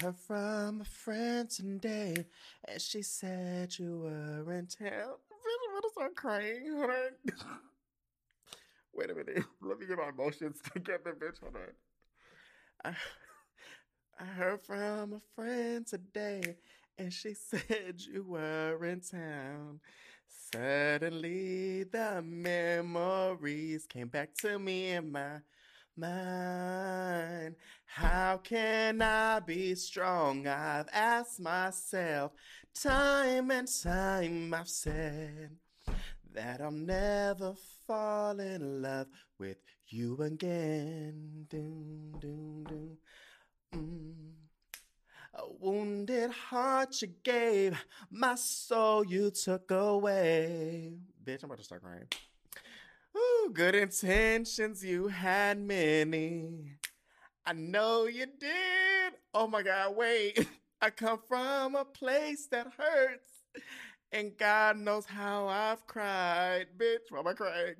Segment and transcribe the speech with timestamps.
[0.00, 2.26] heard from a friend today,
[2.66, 4.90] and she said you were in town.
[4.90, 6.72] I'm gonna start crying.
[6.76, 7.48] Hold on.
[8.94, 9.44] Wait a minute.
[9.62, 11.40] Let me get my emotions together, bitch.
[11.40, 12.92] Hold on.
[12.92, 12.94] I,
[14.22, 16.56] I heard from a friend today,
[16.96, 19.80] and she said you were in town.
[20.52, 25.38] Suddenly, the memories came back to me in my
[25.98, 27.56] mind.
[27.86, 30.46] How can I be strong?
[30.46, 32.32] I've asked myself
[32.74, 34.54] time and time.
[34.54, 35.50] I've said
[36.32, 37.54] that I'll never
[37.86, 39.08] fall in love
[39.38, 39.58] with
[39.88, 41.46] you again.
[43.74, 44.32] Mm.
[45.34, 50.98] A wounded heart you gave, my soul you took away.
[51.24, 52.06] Bitch, I'm about to start crying.
[53.16, 56.78] Ooh, good intentions, you had many.
[57.46, 59.14] I know you did.
[59.32, 60.46] Oh my God, wait.
[60.80, 63.28] I come from a place that hurts.
[64.12, 66.66] And God knows how I've cried.
[66.76, 67.74] Bitch, why am I crying?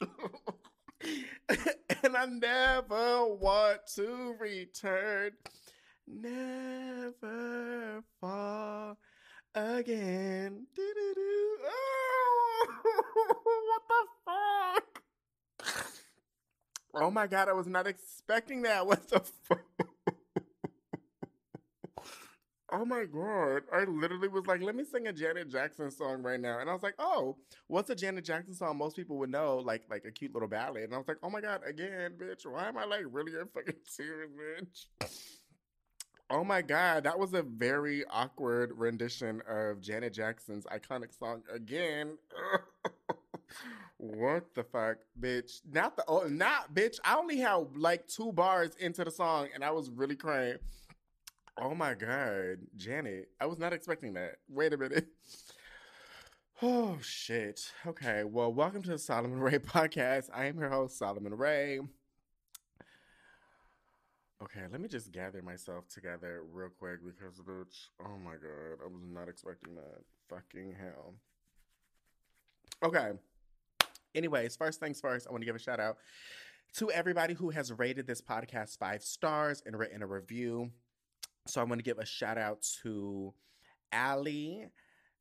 [2.02, 5.32] and I never want to return.
[6.06, 8.98] Never fall
[9.56, 10.66] again.
[10.74, 11.56] Doo-doo-doo.
[12.88, 15.02] Oh, what the fuck?
[16.94, 18.86] Oh my god, I was not expecting that.
[18.86, 19.62] What the fuck?
[22.72, 23.62] Oh my god.
[23.72, 26.58] I literally was like, let me sing a Janet Jackson song right now.
[26.58, 27.36] And I was like, oh,
[27.68, 29.58] what's a Janet Jackson song most people would know?
[29.58, 30.84] Like like a cute little ballad.
[30.84, 32.44] And I was like, oh my god, again, bitch.
[32.44, 34.86] Why am I like really in fucking tears, bitch?
[36.28, 42.18] Oh my god, that was a very awkward rendition of Janet Jackson's iconic song again.
[43.98, 45.60] what the fuck, bitch?
[45.70, 46.98] Not the oh, not bitch.
[47.04, 50.56] I only have like two bars into the song and I was really crying.
[51.62, 53.28] Oh my god, Janet.
[53.40, 54.38] I was not expecting that.
[54.48, 55.06] Wait a minute.
[56.62, 57.70] Oh shit.
[57.86, 58.24] Okay.
[58.24, 60.30] Well, welcome to the Solomon Ray podcast.
[60.32, 61.80] I am your host, Solomon Ray.
[64.42, 68.86] Okay, let me just gather myself together real quick because bitch, oh my god, I
[68.86, 70.02] was not expecting that.
[70.28, 71.14] Fucking hell.
[72.82, 73.12] Okay.
[74.14, 75.96] Anyways, first things first, I want to give a shout out
[76.74, 80.70] to everybody who has rated this podcast five stars and written a review.
[81.46, 83.32] So I want to give a shout out to
[83.92, 84.66] Allie,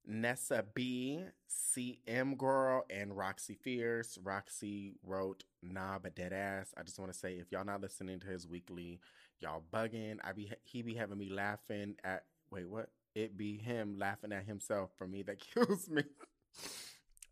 [0.07, 4.17] Nessa B, CM Girl, and Roxy Fierce.
[4.23, 6.73] Roxy wrote Nah but dead ass.
[6.77, 8.99] I just want to say if y'all not listening to his weekly,
[9.39, 10.17] y'all bugging.
[10.23, 12.89] I be he be having me laughing at wait what?
[13.15, 16.03] It be him laughing at himself for me that kills me.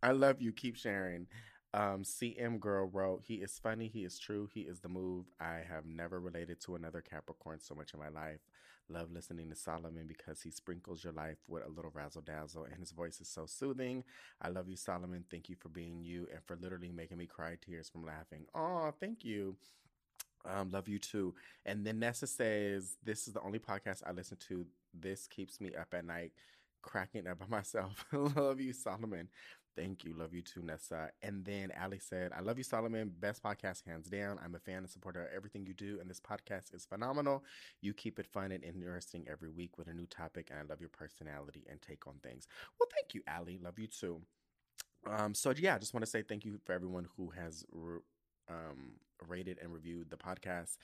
[0.02, 0.52] I love you.
[0.52, 1.28] Keep sharing.
[1.76, 5.26] Um, CM Girl wrote, He is funny, he is true, he is the move.
[5.40, 8.42] I have never related to another Capricorn so much in my life.
[8.90, 12.80] Love listening to Solomon because he sprinkles your life with a little razzle dazzle and
[12.80, 14.04] his voice is so soothing.
[14.42, 15.24] I love you, Solomon.
[15.32, 18.46] Thank you for being you and for literally making me cry tears from laughing.
[18.54, 19.56] Oh, thank you.
[20.46, 21.34] Um, love you too.
[21.66, 24.66] And then Nessa says, This is the only podcast I listen to.
[24.94, 26.34] This keeps me up at night,
[26.82, 28.06] cracking up by myself.
[28.12, 29.30] love you, Solomon.
[29.76, 30.14] Thank you.
[30.14, 31.10] Love you too, Nessa.
[31.24, 33.12] And then Ali said, I love you, Solomon.
[33.20, 34.40] Best podcast, hands down.
[34.44, 37.44] I'm a fan and supporter of everything you do, and this podcast is phenomenal.
[37.82, 40.80] You keep it fun and interesting every week with a new topic, and I love
[40.80, 42.48] your personality and take on things.
[42.80, 43.58] Well, thank you, Ali.
[43.62, 44.22] Love you too.
[45.10, 48.00] Um, so yeah, I just want to say thank you for everyone who has re-
[48.50, 48.94] um,
[49.28, 50.78] rated and reviewed the podcast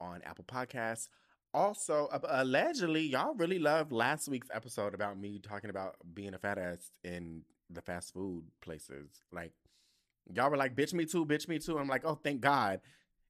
[0.00, 1.08] on Apple Podcasts.
[1.52, 6.58] Also, allegedly, y'all really loved last week's episode about me talking about being a fat
[6.58, 7.42] ass in
[7.72, 9.22] the fast food places.
[9.32, 9.52] Like,
[10.32, 11.78] y'all were like, bitch, me too, bitch, me too.
[11.78, 12.80] I'm like, oh, thank God.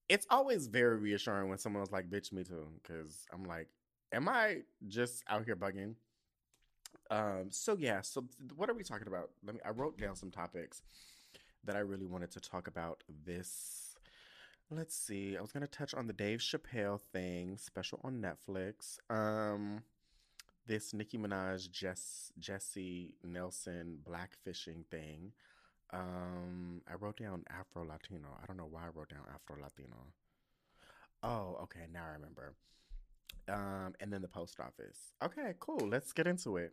[0.09, 2.67] It's always very reassuring when someone was like, bitch, me too.
[2.87, 3.69] Cause I'm like,
[4.13, 5.95] am I just out here bugging?
[7.11, 8.25] Um, so yeah, so
[8.57, 9.31] what are we talking about?
[9.45, 10.83] Let me I wrote down some topics
[11.65, 13.97] that I really wanted to talk about this.
[14.71, 15.37] Let's see.
[15.37, 18.99] I was gonna touch on the Dave Chappelle thing, special on Netflix.
[19.11, 19.83] Um
[20.71, 25.33] this Nicki Minaj Jess Jesy Nelson blackfishing thing.
[25.93, 28.29] Um, I wrote down Afro Latino.
[28.41, 29.97] I don't know why I wrote down Afro Latino.
[31.25, 32.55] Oh, okay, now I remember.
[33.49, 34.97] Um, and then the post office.
[35.25, 35.89] Okay, cool.
[35.89, 36.73] Let's get into it.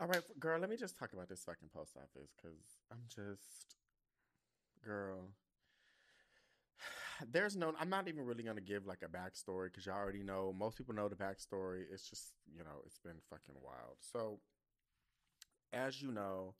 [0.00, 2.56] All right, girl, let me just talk about this fucking post office because
[2.90, 3.76] I'm just,
[4.82, 5.28] girl.
[7.30, 10.22] There's no, I'm not even really going to give like a backstory because y'all already
[10.22, 10.54] know.
[10.58, 11.82] Most people know the backstory.
[11.92, 13.98] It's just, you know, it's been fucking wild.
[14.00, 14.38] So,
[15.72, 16.54] as you know,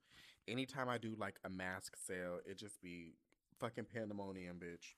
[0.47, 3.15] anytime I do like a mask sale, it just be
[3.59, 4.97] fucking pandemonium, bitch.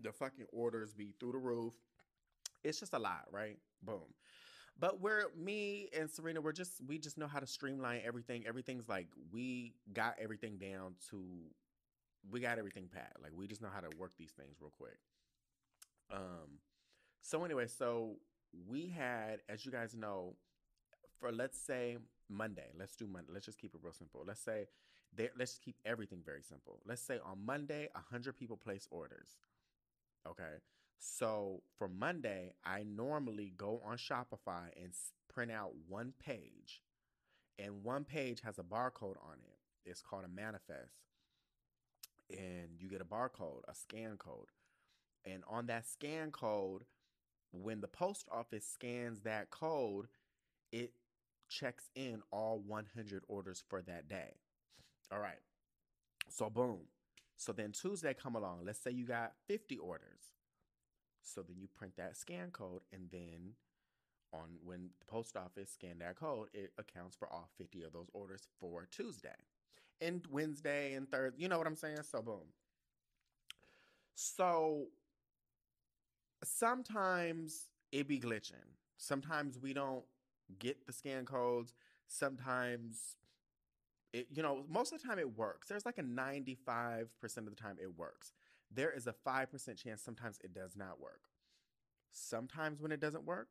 [0.00, 1.74] The fucking orders be through the roof.
[2.62, 3.58] It's just a lot, right?
[3.82, 4.14] Boom.
[4.78, 8.44] But we're me and Serena, we're just we just know how to streamline everything.
[8.46, 11.22] Everything's like we got everything down to
[12.30, 13.12] we got everything pat.
[13.22, 14.98] Like we just know how to work these things real quick.
[16.10, 16.60] Um
[17.22, 18.16] so anyway, so
[18.68, 20.34] we had, as you guys know,
[21.18, 21.98] for let's say
[22.28, 23.30] Monday, let's do Monday.
[23.32, 24.24] Let's just keep it real simple.
[24.26, 24.66] Let's say
[25.14, 26.80] they, let's keep everything very simple.
[26.86, 29.28] Let's say on Monday, 100 people place orders.
[30.26, 30.58] Okay.
[31.00, 34.92] So for Monday, I normally go on Shopify and
[35.32, 36.82] print out one page,
[37.58, 39.58] and one page has a barcode on it.
[39.86, 40.92] It's called a manifest.
[42.30, 44.48] And you get a barcode, a scan code.
[45.24, 46.82] And on that scan code,
[47.50, 50.06] when the post office scans that code,
[50.70, 50.92] it
[51.48, 54.34] checks in all 100 orders for that day.
[55.10, 55.40] All right.
[56.28, 56.80] So boom.
[57.36, 58.60] So then Tuesday come along.
[58.64, 60.34] Let's say you got 50 orders.
[61.22, 63.54] So then you print that scan code, and then
[64.32, 68.08] on when the post office scan that code, it accounts for all 50 of those
[68.12, 69.28] orders for Tuesday
[70.00, 71.42] and Wednesday and Thursday.
[71.42, 71.98] You know what I'm saying?
[72.02, 72.52] So boom.
[74.14, 74.86] So
[76.44, 78.76] sometimes it be glitching.
[78.96, 80.04] Sometimes we don't
[80.58, 81.74] get the scan codes.
[82.06, 83.16] Sometimes
[84.12, 85.68] it, you know, most of the time it works.
[85.68, 87.06] There's like a 95%
[87.38, 88.32] of the time it works
[88.72, 91.22] there is a 5% chance sometimes it does not work.
[92.12, 93.48] Sometimes when it doesn't work,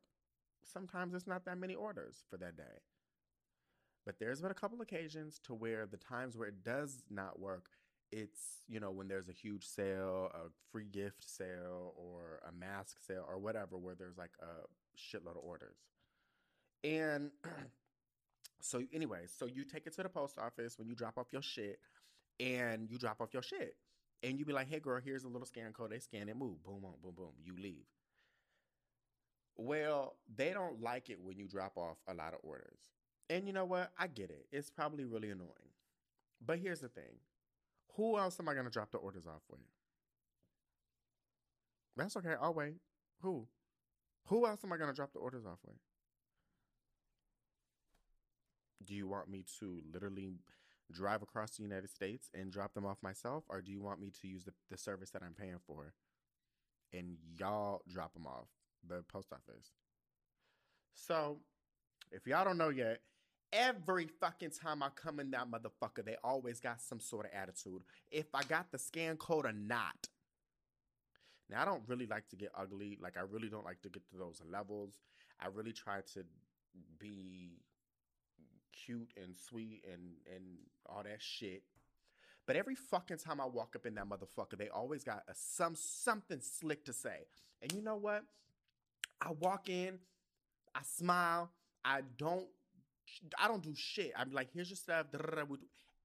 [0.63, 2.81] sometimes it's not that many orders for that day.
[4.05, 7.65] But there's been a couple occasions to where the times where it does not work,
[8.11, 12.97] it's, you know, when there's a huge sale, a free gift sale, or a mask
[13.05, 14.65] sale, or whatever, where there's like a
[14.97, 15.77] shitload of orders.
[16.83, 17.31] And
[18.61, 21.43] so, anyway, so you take it to the post office when you drop off your
[21.43, 21.79] shit,
[22.39, 23.75] and you drop off your shit
[24.23, 25.91] and you be like, "Hey, girl, here's a little scan code.
[25.91, 27.33] They scan it, move, boom, boom, boom, boom.
[27.43, 27.85] You leave."
[29.57, 32.79] Well, they don't like it when you drop off a lot of orders,
[33.29, 33.91] and you know what?
[33.97, 34.47] I get it.
[34.51, 35.73] It's probably really annoying,
[36.45, 37.19] but here's the thing:
[37.95, 39.59] who else am I gonna drop the orders off with?
[41.97, 42.35] That's okay.
[42.41, 42.77] I'll wait.
[43.21, 43.47] Who?
[44.27, 45.75] Who else am I gonna drop the orders off with?
[48.85, 50.37] Do you want me to literally
[50.91, 54.11] drive across the United States and drop them off myself, or do you want me
[54.21, 55.93] to use the, the service that I'm paying for
[56.91, 58.47] and y'all drop them off
[58.87, 59.71] the post office?
[60.93, 61.37] So,
[62.11, 63.01] if y'all don't know yet,
[63.53, 67.83] every fucking time I come in that motherfucker, they always got some sort of attitude.
[68.11, 70.07] If I got the scan code or not.
[71.49, 72.97] Now, I don't really like to get ugly.
[73.01, 74.99] Like, I really don't like to get to those levels.
[75.39, 76.23] I really try to
[76.99, 77.61] be
[78.85, 80.43] cute and sweet and and
[80.87, 81.63] all that shit.
[82.45, 85.75] But every fucking time I walk up in that motherfucker, they always got a, some
[85.75, 87.27] something slick to say.
[87.61, 88.23] And you know what?
[89.21, 89.99] I walk in,
[90.73, 91.51] I smile,
[91.83, 92.47] I don't
[93.37, 94.13] I don't do shit.
[94.17, 95.07] I'm like, here's your stuff.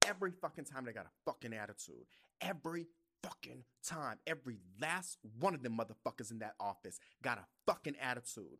[0.07, 2.05] Every fucking time they got a fucking attitude.
[2.41, 2.87] Every
[3.23, 4.17] fucking time.
[4.27, 8.59] Every last one of them motherfuckers in that office got a fucking attitude.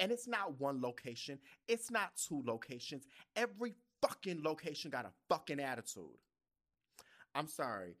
[0.00, 1.38] And it's not one location,
[1.68, 3.06] it's not two locations.
[3.36, 6.18] Every fucking location got a fucking attitude.
[7.34, 7.96] I'm sorry.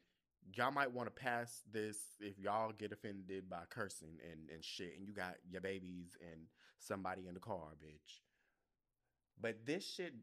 [0.54, 4.94] Y'all might want to pass this if y'all get offended by cursing and, and shit,
[4.96, 6.40] and you got your babies and
[6.78, 8.20] somebody in the car, bitch.
[9.40, 10.14] But this shit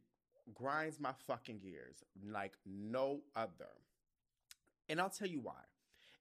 [0.53, 3.69] grinds my fucking gears like no other.
[4.89, 5.61] And I'll tell you why.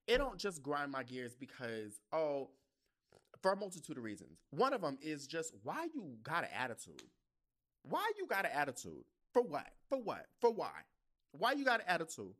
[0.06, 2.50] It don't just grind my gears because, oh,
[3.46, 4.40] for a multitude of reasons.
[4.50, 7.00] One of them is just why you got an attitude.
[7.84, 9.04] Why you got an attitude?
[9.32, 9.68] For what?
[9.88, 10.26] For what?
[10.40, 10.72] For why?
[11.30, 12.34] Why you got an attitude?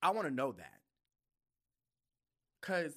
[0.00, 0.80] I want to know that.
[2.62, 2.94] Cause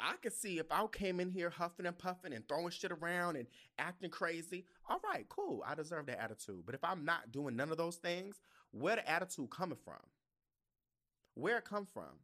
[0.00, 3.36] I could see if I came in here huffing and puffing and throwing shit around
[3.36, 3.46] and
[3.78, 4.64] acting crazy.
[4.90, 5.62] All right, cool.
[5.64, 6.64] I deserve that attitude.
[6.66, 8.40] But if I'm not doing none of those things,
[8.72, 10.02] where the attitude coming from?
[11.34, 12.18] Where it come from?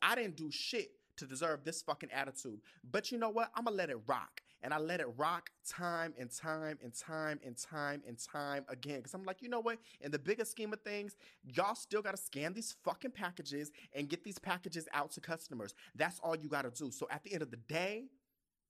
[0.00, 2.60] I didn't do shit to deserve this fucking attitude.
[2.90, 3.50] But you know what?
[3.54, 4.40] I'm gonna let it rock.
[4.62, 9.02] And I let it rock time and time and time and time and time again.
[9.02, 9.78] Cause I'm like, you know what?
[10.00, 14.24] In the bigger scheme of things, y'all still gotta scan these fucking packages and get
[14.24, 15.74] these packages out to customers.
[15.94, 16.90] That's all you gotta do.
[16.90, 18.06] So at the end of the day,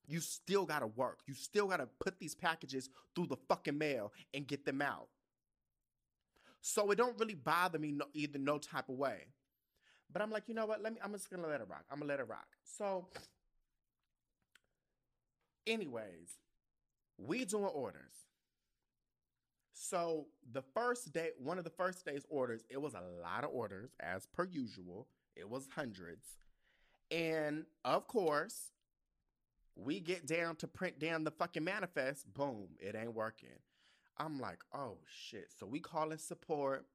[0.07, 1.21] you still gotta work.
[1.27, 5.09] You still gotta put these packages through the fucking mail and get them out.
[6.61, 9.27] So it don't really bother me no, either no type of way.
[10.15, 10.81] But I'm like, you know what?
[10.81, 11.01] Let me.
[11.05, 11.85] I'm just gonna let it rock.
[11.91, 12.47] I'm gonna let it rock.
[12.63, 13.09] So,
[15.67, 16.39] anyways,
[17.19, 18.15] we doing orders.
[19.73, 23.51] So the first day, one of the first day's orders, it was a lot of
[23.53, 25.09] orders as per usual.
[25.35, 26.39] It was hundreds,
[27.11, 28.71] and of course,
[29.75, 32.33] we get down to print down the fucking manifest.
[32.33, 33.49] Boom, it ain't working.
[34.17, 35.49] I'm like, oh shit.
[35.59, 36.87] So we calling support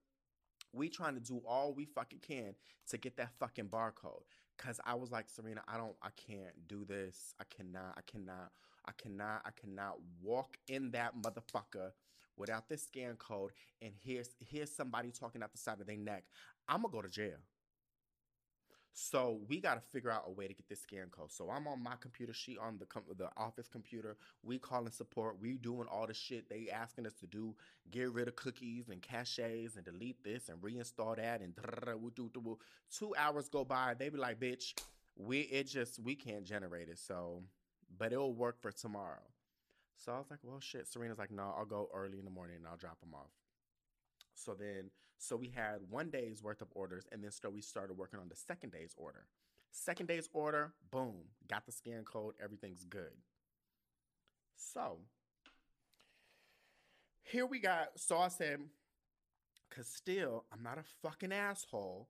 [0.73, 2.55] we trying to do all we fucking can
[2.89, 4.23] to get that fucking barcode.
[4.57, 7.33] Cause I was like, Serena, I don't, I can't do this.
[7.39, 8.51] I cannot, I cannot,
[8.85, 11.91] I cannot, I cannot walk in that motherfucker
[12.35, 16.23] without this scan code and here's here's somebody talking out the side of their neck.
[16.67, 17.37] I'm gonna go to jail.
[18.93, 21.31] So we got to figure out a way to get this scan code.
[21.31, 24.17] So I'm on my computer, she on the com- the office computer.
[24.43, 25.39] We calling support.
[25.39, 27.55] We doing all the shit they asking us to do.
[27.91, 31.53] Get rid of cookies and caches and delete this and reinstall that and
[32.97, 33.93] two hours go by.
[33.97, 34.73] They be like, bitch,
[35.15, 36.99] we it just we can't generate it.
[36.99, 37.43] So,
[37.97, 39.23] but it'll work for tomorrow.
[39.97, 40.87] So I was like, well, shit.
[40.87, 43.31] Serena's like, no, I'll go early in the morning and I'll drop them off.
[44.39, 47.97] So then, so we had one day's worth of orders, and then so we started
[47.97, 49.25] working on the second day's order.
[49.71, 51.15] Second day's order, boom,
[51.47, 53.11] got the scan code, everything's good.
[54.55, 54.99] So
[57.23, 58.59] here we got, so I said,
[59.69, 62.07] because still, I'm not a fucking asshole.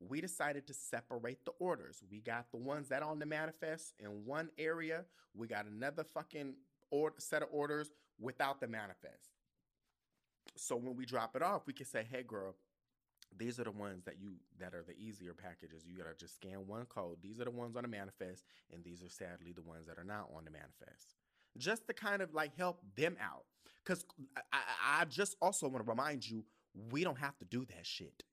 [0.00, 2.02] We decided to separate the orders.
[2.10, 5.04] We got the ones that on the manifest in one area.
[5.34, 6.54] We got another fucking
[6.90, 9.35] order, set of orders without the manifest.
[10.56, 12.56] So when we drop it off, we can say, "Hey, girl,
[13.36, 15.84] these are the ones that you that are the easier packages.
[15.86, 17.18] You gotta just scan one code.
[17.22, 20.04] These are the ones on the manifest, and these are sadly the ones that are
[20.04, 21.14] not on the manifest.
[21.58, 23.44] Just to kind of like help them out.
[23.84, 24.04] Cause
[24.36, 26.44] uh, I, I just also want to remind you,
[26.90, 28.24] we don't have to do that shit.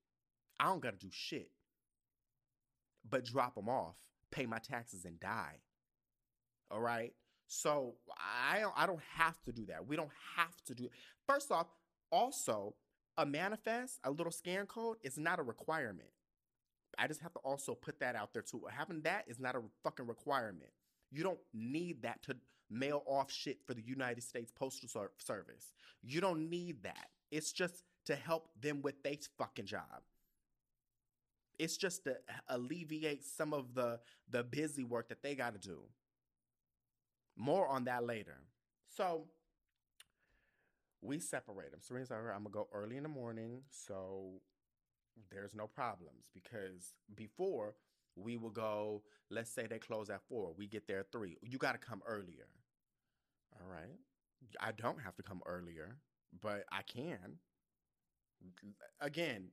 [0.59, 1.49] I don't gotta do shit,
[3.07, 3.95] but drop them off,
[4.31, 5.59] pay my taxes, and die.
[6.71, 7.13] All right.
[7.47, 9.85] So I don't, I don't have to do that.
[9.85, 10.85] We don't have to do.
[10.85, 10.91] it.
[11.27, 11.67] First off,
[12.13, 12.75] also,
[13.17, 16.09] a manifest, a little scan code, is not a requirement.
[16.97, 18.61] I just have to also put that out there too.
[18.69, 20.69] Having that is not a fucking requirement.
[21.11, 22.37] You don't need that to
[22.69, 25.73] mail off shit for the United States Postal Service.
[26.03, 27.07] You don't need that.
[27.31, 30.03] It's just to help them with their fucking job.
[31.57, 32.17] It's just to
[32.47, 35.79] alleviate some of the the busy work that they got to do.
[37.35, 38.37] More on that later.
[38.95, 39.25] So,
[41.03, 41.81] we separate them.
[41.81, 44.41] Serena's like, I'm gonna go early in the morning, so
[45.31, 47.75] there's no problems because before
[48.15, 51.37] we will go, let's say they close at four, we get there at three.
[51.41, 52.47] You got to come earlier.
[53.59, 53.97] All right.
[54.59, 55.97] I don't have to come earlier,
[56.41, 57.37] but I can.
[58.99, 59.49] Again,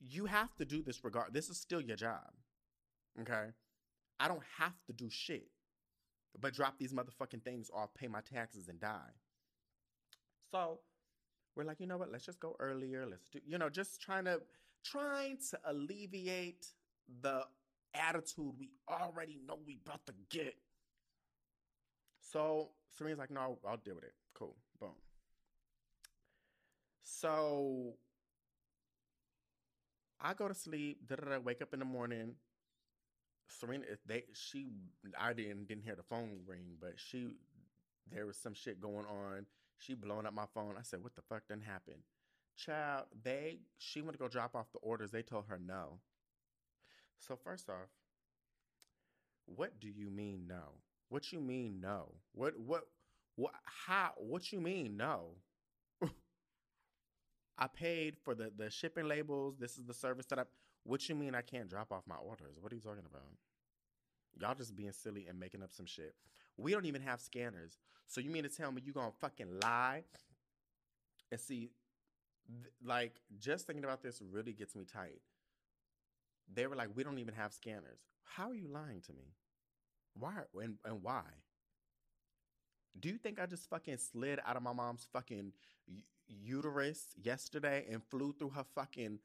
[0.00, 1.32] you have to do this regard.
[1.32, 2.30] This is still your job.
[3.20, 3.50] Okay.
[4.20, 5.48] I don't have to do shit,
[6.40, 9.12] but drop these motherfucking things off, pay my taxes, and die.
[10.52, 10.80] So
[11.56, 12.10] we're like, you know what?
[12.10, 13.06] Let's just go earlier.
[13.08, 14.40] Let's do, you know, just trying to
[14.84, 16.66] trying to alleviate
[17.22, 17.42] the
[17.94, 20.54] attitude we already know we about to get.
[22.20, 24.14] So Serena's like, no, I'll deal with it.
[24.34, 24.56] Cool.
[24.80, 24.90] Boom.
[27.02, 27.94] So
[30.20, 32.34] I go to sleep, da da da, wake up in the morning.
[33.48, 34.68] Serena, if they she
[35.18, 37.28] I didn't didn't hear the phone ring, but she
[38.10, 39.46] there was some shit going on
[39.84, 40.74] she blowing up my phone.
[40.78, 42.02] I said, "What the fuck done happened?"
[42.56, 45.10] Child, they she went to go drop off the orders.
[45.10, 46.00] They told her no.
[47.18, 47.88] So first off,
[49.46, 50.80] what do you mean no?
[51.08, 52.12] What you mean no?
[52.32, 52.84] What what
[53.36, 55.36] what how what you mean no?
[57.58, 59.56] I paid for the the shipping labels.
[59.58, 60.44] This is the service that I
[60.84, 62.56] what you mean I can't drop off my orders?
[62.60, 63.22] What are you talking about?
[64.40, 66.14] Y'all just being silly and making up some shit.
[66.56, 67.78] We don't even have scanners.
[68.06, 70.04] So you mean to tell me you gonna fucking lie?
[71.30, 71.70] And see,
[72.46, 75.20] th- like just thinking about this really gets me tight.
[76.52, 78.00] They were like, we don't even have scanners.
[78.22, 79.34] How are you lying to me?
[80.18, 81.22] Why and, and why?
[82.98, 85.52] Do you think I just fucking slid out of my mom's fucking
[86.28, 89.18] uterus yesterday and flew through her fucking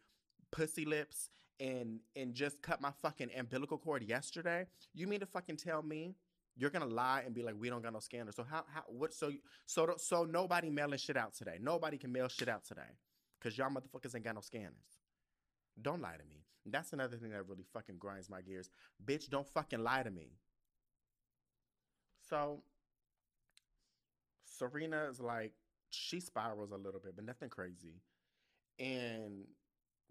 [0.52, 4.66] pussy lips and and just cut my fucking umbilical cord yesterday?
[4.96, 6.16] You mean to fucking tell me
[6.60, 8.32] you're gonna lie and be like, we don't got no scanner?
[8.32, 9.32] So how how what so
[9.66, 11.58] so so nobody mailing shit out today?
[11.60, 12.98] Nobody can mail shit out today
[13.40, 15.00] because y'all motherfuckers ain't got no scanners.
[15.82, 16.44] Don't lie to me.
[16.66, 18.70] That's another thing that really fucking grinds my gears.
[19.04, 20.34] Bitch, don't fucking lie to me.
[22.30, 22.62] So
[24.44, 25.54] Serena is like,
[25.90, 28.02] she spirals a little bit, but nothing crazy.
[28.78, 29.46] And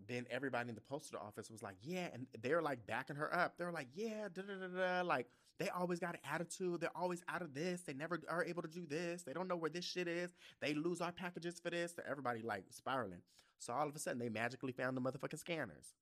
[0.06, 3.58] then everybody in the postal office was like, yeah, and they're like backing her up.
[3.58, 5.06] They're like, yeah, da da da da.
[5.06, 5.26] Like
[5.58, 6.80] they always got an attitude.
[6.80, 7.82] They're always out of this.
[7.82, 9.22] They never are able to do this.
[9.22, 10.32] They don't know where this shit is.
[10.60, 11.94] They lose our packages for this.
[11.96, 13.22] So everybody like spiraling.
[13.58, 15.94] So all of a sudden they magically found the motherfucking scanners.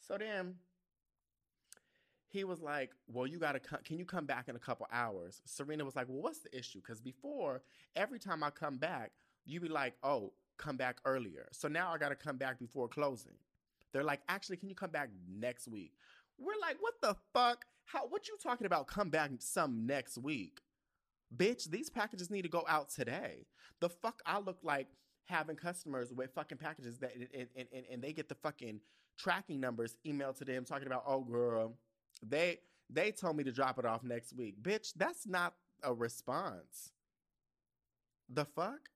[0.00, 0.56] So then
[2.28, 3.60] he was like, "Well, you gotta.
[3.60, 6.80] Can you come back in a couple hours?" Serena was like, "Well, what's the issue?
[6.80, 7.62] Because before,
[7.94, 9.12] every time I come back,
[9.44, 11.48] you be like, oh, come back earlier.
[11.52, 13.36] So now I gotta come back before closing."
[13.92, 15.92] They're like, "Actually, can you come back next week?"
[16.36, 17.64] We're like, "What the fuck?
[17.86, 18.06] How?
[18.06, 18.86] What you talking about?
[18.86, 20.60] Come back some next week,
[21.34, 21.70] bitch?
[21.70, 23.46] These packages need to go out today.
[23.80, 24.88] The fuck I look like."
[25.28, 28.80] having customers with fucking packages that and, and, and, and they get the fucking
[29.18, 31.74] tracking numbers emailed to them talking about, oh girl,
[32.22, 34.62] they they told me to drop it off next week.
[34.62, 36.92] Bitch, that's not a response.
[38.28, 38.90] The fuck?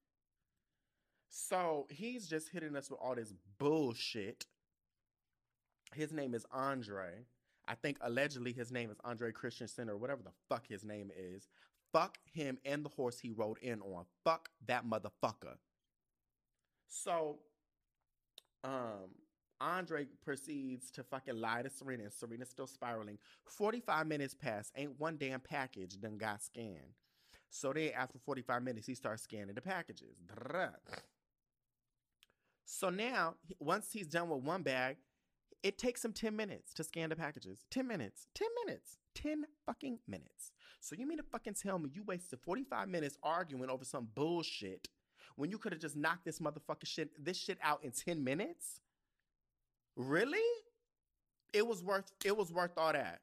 [1.29, 4.45] So he's just hitting us with all this bullshit.
[5.93, 7.25] His name is Andre.
[7.71, 11.47] I think allegedly his name is Andre Christensen or whatever the fuck his name is.
[11.93, 14.03] Fuck him and the horse he rode in on.
[14.25, 15.55] Fuck that motherfucker.
[16.89, 17.39] So,
[18.65, 19.15] um,
[19.61, 23.17] Andre proceeds to fucking lie to Serena, and Serena's still spiraling.
[23.45, 26.95] 45 minutes pass, ain't one damn package done got scanned.
[27.49, 30.17] So then, after 45 minutes, he starts scanning the packages.
[32.65, 34.97] So now, once he's done with one bag,
[35.63, 37.65] it takes them 10 minutes to scan the packages.
[37.69, 38.27] 10 minutes.
[38.35, 38.97] 10 minutes.
[39.15, 40.51] 10 fucking minutes.
[40.79, 44.87] So you mean to fucking tell me you wasted 45 minutes arguing over some bullshit
[45.35, 48.81] when you could have just knocked this motherfucker shit, this shit out in 10 minutes?
[49.95, 50.39] Really?
[51.53, 53.19] It was worth it was worth all that.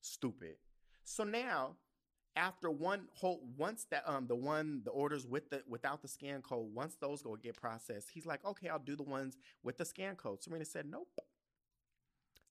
[0.00, 0.56] Stupid.
[1.04, 1.76] So now,
[2.36, 6.40] after one whole once that um the one the orders with the without the scan
[6.40, 9.84] code, once those go get processed, he's like, okay, I'll do the ones with the
[9.84, 10.42] scan code.
[10.42, 11.08] Serena said, Nope.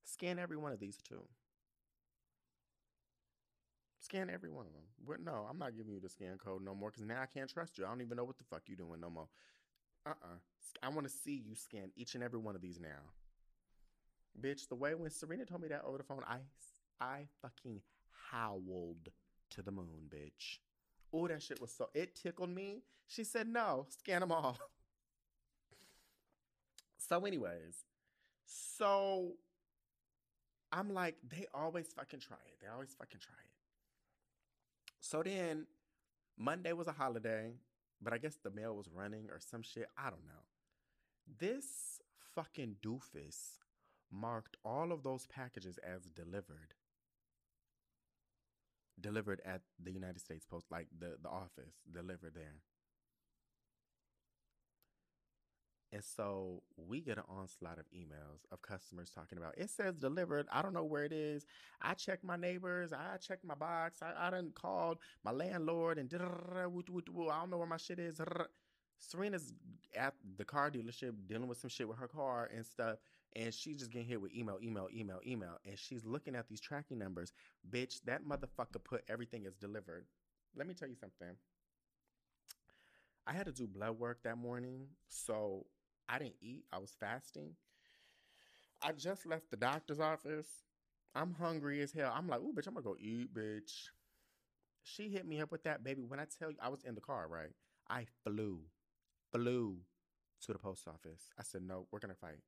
[0.08, 1.22] Scan every one of these two.
[4.00, 4.84] Scan every one of them.
[5.06, 7.50] But no, I'm not giving you the scan code no more because now I can't
[7.50, 7.86] trust you.
[7.86, 9.28] I don't even know what the fuck you're doing no more.
[10.06, 10.36] Uh uh-uh.
[10.36, 10.38] uh
[10.82, 13.04] I want to see you scan each and every one of these now.
[14.41, 16.38] Bitch, the way when Serena told me that over the phone, I
[17.02, 17.82] I fucking
[18.32, 19.10] howled
[19.50, 20.60] to the moon, bitch.
[21.12, 22.84] Oh, that shit was so it tickled me.
[23.08, 24.58] She said, "No, scan them all."
[26.98, 27.84] so, anyways,
[28.46, 29.34] so
[30.71, 32.58] I'm like, they always fucking try it.
[32.62, 33.51] They always fucking try it.
[34.99, 35.67] So then
[36.38, 37.53] Monday was a holiday,
[38.01, 39.88] but I guess the mail was running or some shit.
[39.97, 40.43] I don't know.
[41.39, 42.01] This
[42.36, 43.60] fucking doofus
[44.12, 46.73] marked all of those packages as delivered.
[48.99, 52.62] Delivered at the United States Post, like the, the office, delivered there.
[55.97, 60.45] And so we get an onslaught of emails of customers talking about it says delivered.
[60.51, 61.47] I don't know where it is.
[61.81, 62.93] I checked my neighbors.
[62.93, 64.03] I checked my box.
[64.03, 68.21] I, I done called my landlord and I don't know where my shit is.
[68.99, 69.55] Serena's
[69.95, 72.97] at the car dealership dealing with some shit with her car and stuff
[73.36, 76.62] and she's just getting hit with email, email, email, email, and she's looking at these
[76.62, 77.33] tracking numbers.
[77.67, 80.05] Bitch, that motherfucker put everything as delivered.
[80.55, 81.36] Let me tell you something.
[83.25, 85.65] I had to do blood work that morning, so
[86.10, 86.65] I didn't eat.
[86.72, 87.56] I was fasting.
[88.82, 90.48] I just left the doctor's office.
[91.15, 92.13] I'm hungry as hell.
[92.15, 93.89] I'm like, ooh, bitch, I'm gonna go eat, bitch.
[94.84, 96.04] She hit me up with that, baby.
[96.04, 97.52] When I tell you, I was in the car, right?
[97.89, 98.62] I flew,
[99.32, 99.78] flew
[100.46, 101.32] to the post office.
[101.39, 102.39] I said, no, we're gonna fight.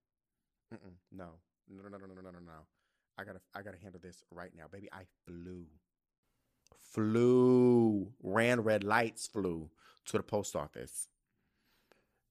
[0.73, 1.29] Mm-mm, no,
[1.69, 2.51] no, no, no, no, no, no, no.
[3.17, 4.89] I gotta, I gotta handle this right now, baby.
[4.93, 5.65] I flew,
[6.93, 9.69] flew, ran red lights, flew
[10.05, 11.07] to the post office.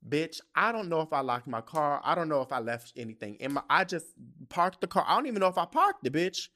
[0.07, 2.01] Bitch, I don't know if I locked my car.
[2.05, 3.63] I don't know if I left anything in my.
[3.69, 4.07] I just
[4.49, 5.05] parked the car.
[5.07, 6.49] I don't even know if I parked the bitch.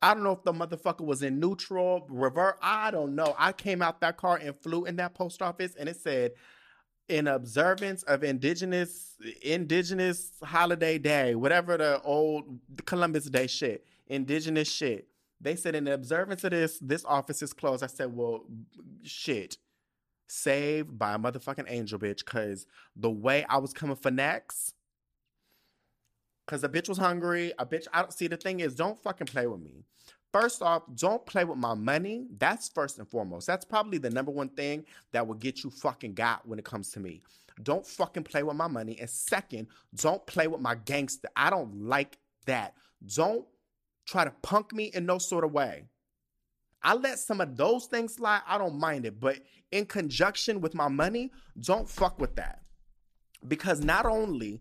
[0.00, 2.58] I don't know if the motherfucker was in neutral, revert.
[2.62, 3.34] I don't know.
[3.38, 6.32] I came out that car and flew in that post office, and it said
[7.08, 15.08] in observance of indigenous indigenous holiday day, whatever the old Columbus Day shit, indigenous shit.
[15.40, 17.84] They said, in observance of this, this office is closed.
[17.84, 18.44] I said, well,
[19.04, 19.56] shit.
[20.28, 24.74] Saved by a motherfucking angel, bitch, because the way I was coming for next,
[26.46, 27.52] because the bitch was hungry.
[27.58, 29.84] A bitch, I don't see the thing is, don't fucking play with me.
[30.32, 32.26] First off, don't play with my money.
[32.38, 33.46] That's first and foremost.
[33.46, 36.90] That's probably the number one thing that will get you fucking got when it comes
[36.92, 37.22] to me.
[37.62, 38.98] Don't fucking play with my money.
[39.00, 41.28] And second, don't play with my gangster.
[41.34, 42.74] I don't like that.
[43.14, 43.46] Don't
[44.06, 45.84] try to punk me in no sort of way.
[46.82, 48.42] I let some of those things slide.
[48.46, 49.20] I don't mind it.
[49.20, 49.40] But
[49.72, 52.62] in conjunction with my money, don't fuck with that.
[53.46, 54.60] Because not only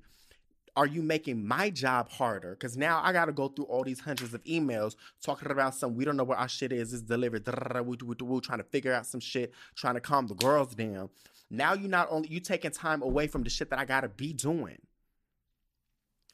[0.76, 2.52] are you making my job harder?
[2.52, 5.96] Because now I got to go through all these hundreds of emails talking about some,
[5.96, 9.54] we don't know where our shit is, it's delivered, trying to figure out some shit,
[9.76, 11.10] trying to calm the girls down.
[11.50, 14.10] Now you not only, you taking time away from the shit that I got to
[14.10, 14.78] be doing.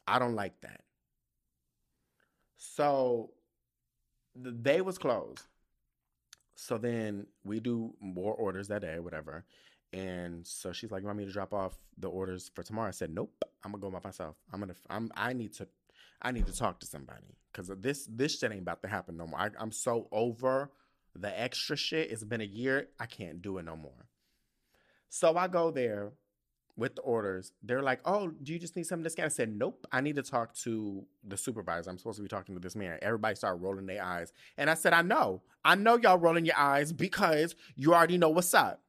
[0.06, 0.82] I don't like that.
[2.56, 3.30] So
[4.34, 5.44] the day was closed.
[6.54, 9.44] So then we do more orders that day, whatever.
[9.92, 12.92] And so she's like, "You want me to drop off the orders for tomorrow?" I
[12.92, 14.36] said, "Nope, I'm gonna go by myself.
[14.52, 15.68] I'm gonna, I'm, I need to,
[16.20, 19.26] I need to talk to somebody because this, this shit ain't about to happen no
[19.26, 19.38] more.
[19.38, 20.70] I, I'm so over
[21.14, 22.10] the extra shit.
[22.10, 22.88] It's been a year.
[22.98, 24.08] I can't do it no more.
[25.08, 26.12] So I go there
[26.76, 27.52] with the orders.
[27.62, 29.86] They're like, "Oh, do you just need something to scan?" I said, "Nope.
[29.92, 31.90] I need to talk to the supervisor.
[31.90, 34.74] I'm supposed to be talking to this man." Everybody started rolling their eyes, and I
[34.74, 35.42] said, "I know.
[35.64, 38.82] I know y'all rolling your eyes because you already know what's up."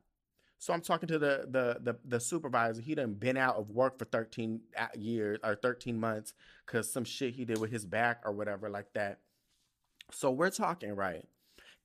[0.57, 2.81] So I'm talking to the the the, the supervisor.
[2.81, 6.33] He done been out of work for 13 uh, years or 13 months
[6.65, 9.19] because some shit he did with his back or whatever like that.
[10.11, 11.25] So we're talking right.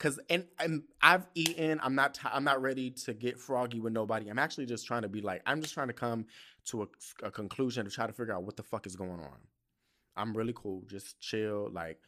[0.00, 1.78] Cause and, and I've eaten.
[1.82, 2.14] I'm not.
[2.14, 4.30] T- I'm not ready to get froggy with nobody.
[4.30, 5.42] I'm actually just trying to be like.
[5.44, 6.24] I'm just trying to come
[6.68, 9.36] to a, a conclusion to try to figure out what the fuck is going on.
[10.16, 10.84] I'm really cool.
[10.86, 11.68] Just chill.
[11.70, 11.98] Like,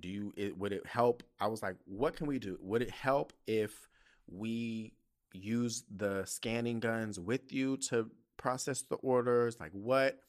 [0.00, 0.32] do you?
[0.34, 1.22] It, would it help?
[1.38, 2.56] I was like, what can we do?
[2.62, 3.86] Would it help if
[4.26, 4.94] we
[5.34, 9.60] use the scanning guns with you to process the orders?
[9.60, 10.20] Like what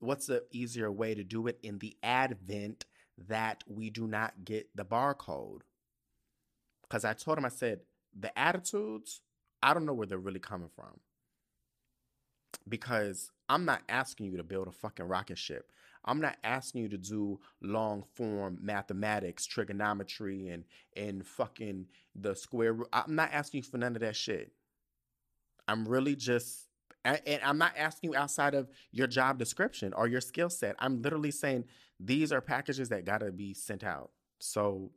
[0.00, 2.84] what's the easier way to do it in the advent
[3.28, 5.60] that we do not get the barcode?
[6.90, 7.80] Cuz I told him I said
[8.18, 9.22] the attitudes,
[9.62, 11.00] I don't know where they're really coming from.
[12.68, 15.72] Because I'm not asking you to build a fucking rocket ship.
[16.04, 20.64] I'm not asking you to do long form mathematics, trigonometry, and
[20.96, 22.88] and fucking the square root.
[22.92, 24.52] I'm not asking you for none of that shit.
[25.68, 26.68] I'm really just
[27.04, 30.76] and I'm not asking you outside of your job description or your skill set.
[30.78, 31.64] I'm literally saying
[31.98, 34.10] these are packages that gotta be sent out.
[34.38, 34.90] So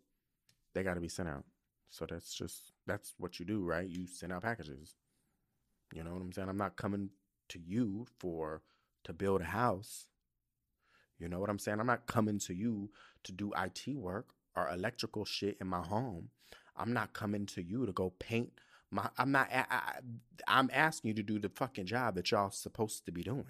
[0.74, 1.46] they gotta be sent out.
[1.94, 3.88] So that's just that's what you do, right?
[3.88, 4.96] You send out packages.
[5.94, 6.50] You know what I'm saying?
[6.50, 7.12] I'm not coming
[7.50, 8.64] to you for
[9.04, 10.08] to build a house.
[11.20, 11.80] You know what I'm saying?
[11.80, 12.90] I'm not coming to you
[13.26, 16.30] to do IT work or electrical shit in my home.
[16.76, 18.54] I'm not coming to you to go paint
[18.90, 19.08] my.
[19.20, 19.50] I'm not.
[19.52, 20.00] I,
[20.48, 23.46] am asking you to do the fucking job that y'all supposed to be doing.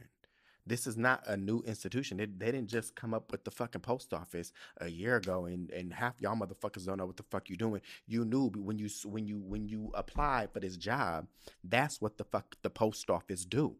[0.65, 2.17] This is not a new institution.
[2.17, 5.93] They, didn't just come up with the fucking post office a year ago, and, and
[5.93, 7.81] half y'all motherfuckers don't know what the fuck you're doing.
[8.07, 11.27] You knew when you when you when you applied for this job.
[11.63, 13.75] That's what the fuck the post office do.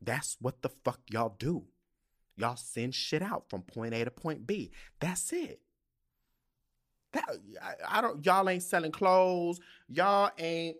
[0.00, 1.64] That's what the fuck y'all do.
[2.36, 4.70] Y'all send shit out from point A to point B.
[5.00, 5.60] That's it.
[7.12, 7.24] That
[7.60, 9.58] I, I don't y'all ain't selling clothes.
[9.88, 10.76] Y'all ain't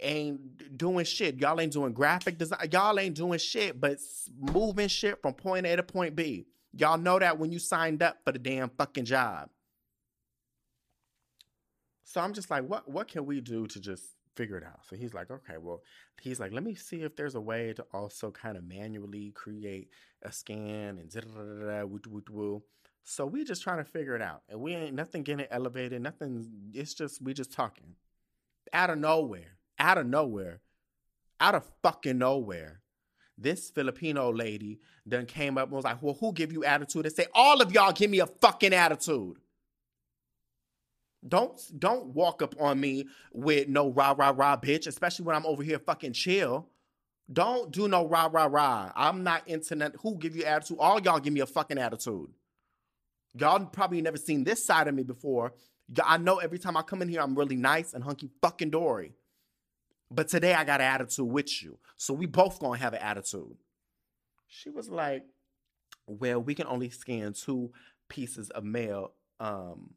[0.00, 1.36] ain't doing shit.
[1.36, 2.68] Y'all ain't doing graphic design.
[2.70, 3.98] Y'all ain't doing shit but
[4.38, 6.46] moving shit from point A to point B.
[6.76, 9.48] Y'all know that when you signed up for the damn fucking job.
[12.04, 14.80] So I'm just like, what what can we do to just figure it out.
[14.88, 15.82] So he's like, okay, well,
[16.20, 19.88] he's like, let me see if there's a way to also kind of manually create
[20.22, 22.58] a scan and da da da da
[23.04, 26.46] So we just trying to figure it out, and we ain't nothing getting elevated, nothing.
[26.72, 27.94] It's just we just talking
[28.72, 30.60] out of nowhere, out of nowhere,
[31.40, 32.80] out of fucking nowhere.
[33.36, 37.06] This Filipino lady then came up and was like, well, who give you attitude?
[37.06, 39.38] And say, all of y'all give me a fucking attitude.
[41.26, 45.46] Don't don't walk up on me with no rah rah rah bitch, especially when I'm
[45.46, 46.68] over here fucking chill.
[47.32, 48.92] Don't do no rah rah rah.
[48.94, 49.94] I'm not internet.
[50.02, 50.76] Who give you attitude?
[50.78, 52.28] All y'all give me a fucking attitude.
[53.36, 55.54] Y'all probably never seen this side of me before.
[56.04, 59.14] I know every time I come in here, I'm really nice and hunky fucking dory.
[60.14, 61.78] But today I got an attitude with you.
[61.96, 63.56] So we both gonna have an attitude.
[64.46, 65.24] She was like,
[66.06, 67.72] Well, we can only scan two
[68.08, 69.94] pieces of mail um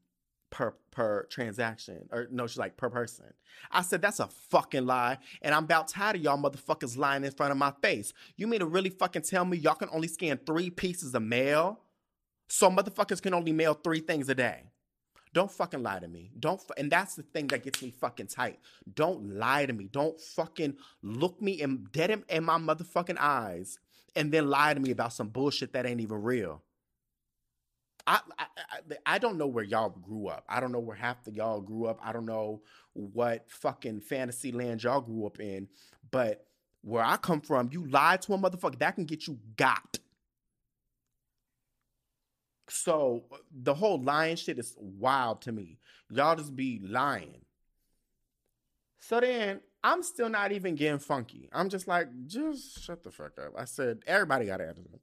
[0.50, 3.26] per per transaction or no she's like per person
[3.70, 7.32] i said that's a fucking lie and i'm about tired of y'all motherfuckers lying in
[7.32, 10.40] front of my face you mean to really fucking tell me y'all can only scan
[10.46, 11.82] three pieces of mail
[12.48, 14.64] so motherfuckers can only mail three things a day
[15.34, 16.32] Don't fucking lie to me.
[16.40, 18.60] Don't, and that's the thing that gets me fucking tight.
[18.94, 19.90] Don't lie to me.
[19.92, 23.80] Don't fucking look me in dead in, in my motherfucking eyes
[24.16, 26.64] and then lie to me about some bullshit that ain't even real.
[28.08, 28.46] I, I,
[29.06, 30.46] I don't know where y'all grew up.
[30.48, 32.00] I don't know where half the y'all grew up.
[32.02, 32.62] I don't know
[32.94, 35.68] what fucking fantasy land y'all grew up in.
[36.10, 36.46] But
[36.82, 40.00] where I come from, you lie to a motherfucker, that can get you got.
[42.70, 45.80] So the whole lying shit is wild to me.
[46.10, 47.42] Y'all just be lying.
[49.00, 51.50] So then I'm still not even getting funky.
[51.54, 53.54] I'm just like, just shut the fuck up.
[53.58, 55.00] I said, everybody got an attitude.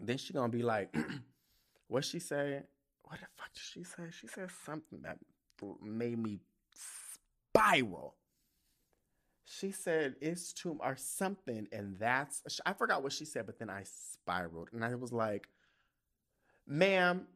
[0.00, 0.94] Then she gonna be like,
[1.88, 2.62] what she say?
[3.02, 4.04] What the fuck did she say?
[4.18, 5.18] She said something that
[5.82, 6.40] made me
[7.52, 8.14] spiral.
[9.44, 13.68] She said it's too or something, and that's I forgot what she said, but then
[13.68, 15.48] I spiraled, and I was like,
[16.70, 17.26] ma'am,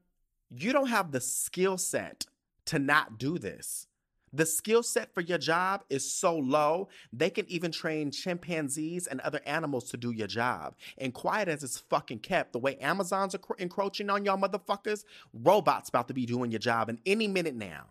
[0.51, 2.27] you don't have the skill set
[2.67, 3.87] to not do this.
[4.33, 9.21] The skill set for your job is so low, they can even train chimpanzees and
[9.21, 10.75] other animals to do your job.
[10.99, 16.09] And quiet as it's fucking kept, the way Amazon's encroaching on y'all motherfuckers, robots about
[16.09, 17.91] to be doing your job in any minute now.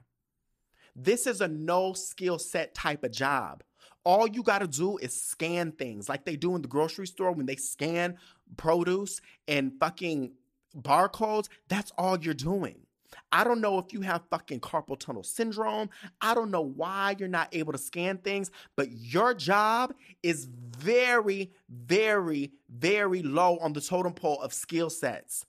[0.96, 3.64] This is a no skill set type of job.
[4.04, 7.32] All you got to do is scan things like they do in the grocery store
[7.32, 8.18] when they scan
[8.58, 10.34] produce and fucking
[10.80, 11.50] barcodes.
[11.68, 12.84] That's all you're doing.
[13.32, 15.90] I don't know if you have fucking carpal tunnel syndrome.
[16.22, 21.52] I don't know why you're not able to scan things, but your job is very,
[21.70, 25.46] very, very low on the totem pole of skill sets.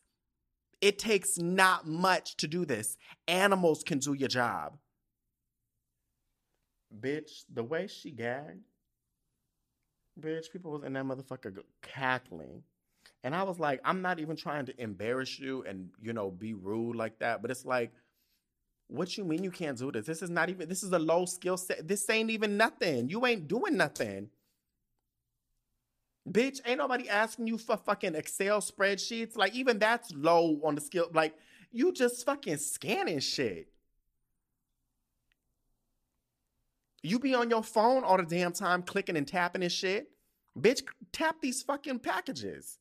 [0.81, 2.97] It takes not much to do this.
[3.29, 4.77] Animals can do your job.
[7.01, 8.61] Bitch, the way she gagged,
[10.21, 12.63] bitch, people was in that motherfucker cackling.
[13.25, 16.53] And I was like, I'm not even trying to embarrass you and, you know, be
[16.53, 17.41] rude like that.
[17.41, 17.91] But it's like,
[18.89, 20.05] what you mean you can't do this?
[20.05, 21.89] This is not even, this is a low skill set.
[21.89, 23.09] This ain't even nothing.
[23.09, 24.29] You ain't doing nothing.
[26.31, 29.39] Bitch, ain't nobody asking you for fucking Excel spreadsheets.
[29.39, 31.09] Like, even that's low on the skill.
[31.15, 31.35] Like,
[31.73, 33.69] you just fucking scanning shit.
[37.03, 40.11] You be on your phone all the damn time clicking and tapping and shit.
[40.59, 42.79] Bitch, tap these fucking packages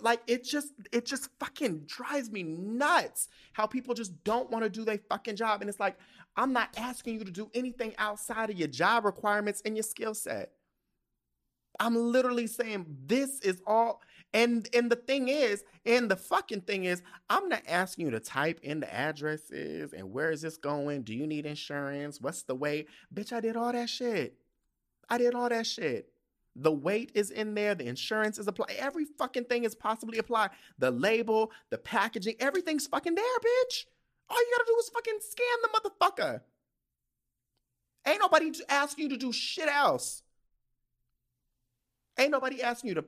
[0.00, 4.70] like it just it just fucking drives me nuts how people just don't want to
[4.70, 5.96] do their fucking job and it's like
[6.36, 10.14] i'm not asking you to do anything outside of your job requirements and your skill
[10.14, 10.52] set.
[11.78, 14.00] I'm literally saying this is all
[14.32, 18.20] and and the thing is and the fucking thing is i'm not asking you to
[18.20, 22.54] type in the addresses and where is this going do you need insurance what's the
[22.54, 22.86] way?
[23.14, 24.38] Bitch i did all that shit.
[25.10, 26.08] I did all that shit
[26.58, 30.50] the weight is in there, the insurance is applied, every fucking thing is possibly applied.
[30.78, 33.84] The label, the packaging, everything's fucking there, bitch.
[34.28, 36.40] All you gotta do is fucking scan the motherfucker.
[38.06, 40.22] Ain't nobody asking you to do shit else.
[42.18, 43.04] Ain't nobody asking you to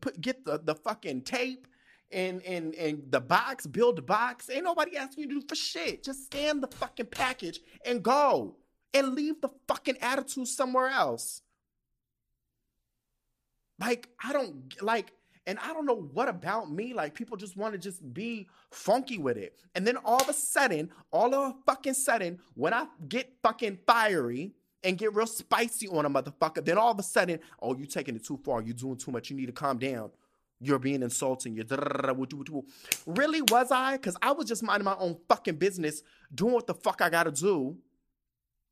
[0.00, 1.66] put, get the, the fucking tape
[2.12, 4.50] and, and, and the box, build the box.
[4.50, 6.04] Ain't nobody asking you to do for shit.
[6.04, 8.56] Just scan the fucking package and go.
[8.92, 11.42] And leave the fucking attitude somewhere else.
[13.80, 15.12] Like, I don't like,
[15.46, 16.92] and I don't know what about me.
[16.92, 19.56] Like, people just want to just be funky with it.
[19.74, 23.78] And then all of a sudden, all of a fucking sudden, when I get fucking
[23.86, 24.52] fiery
[24.84, 28.16] and get real spicy on a motherfucker, then all of a sudden, oh, you taking
[28.16, 28.62] it too far.
[28.62, 29.30] You're doing too much.
[29.30, 30.10] You need to calm down.
[30.62, 31.54] You're being insulting.
[31.54, 31.64] You're
[33.06, 33.92] really was I?
[33.92, 36.02] Because I was just minding my own fucking business,
[36.34, 37.78] doing what the fuck I gotta do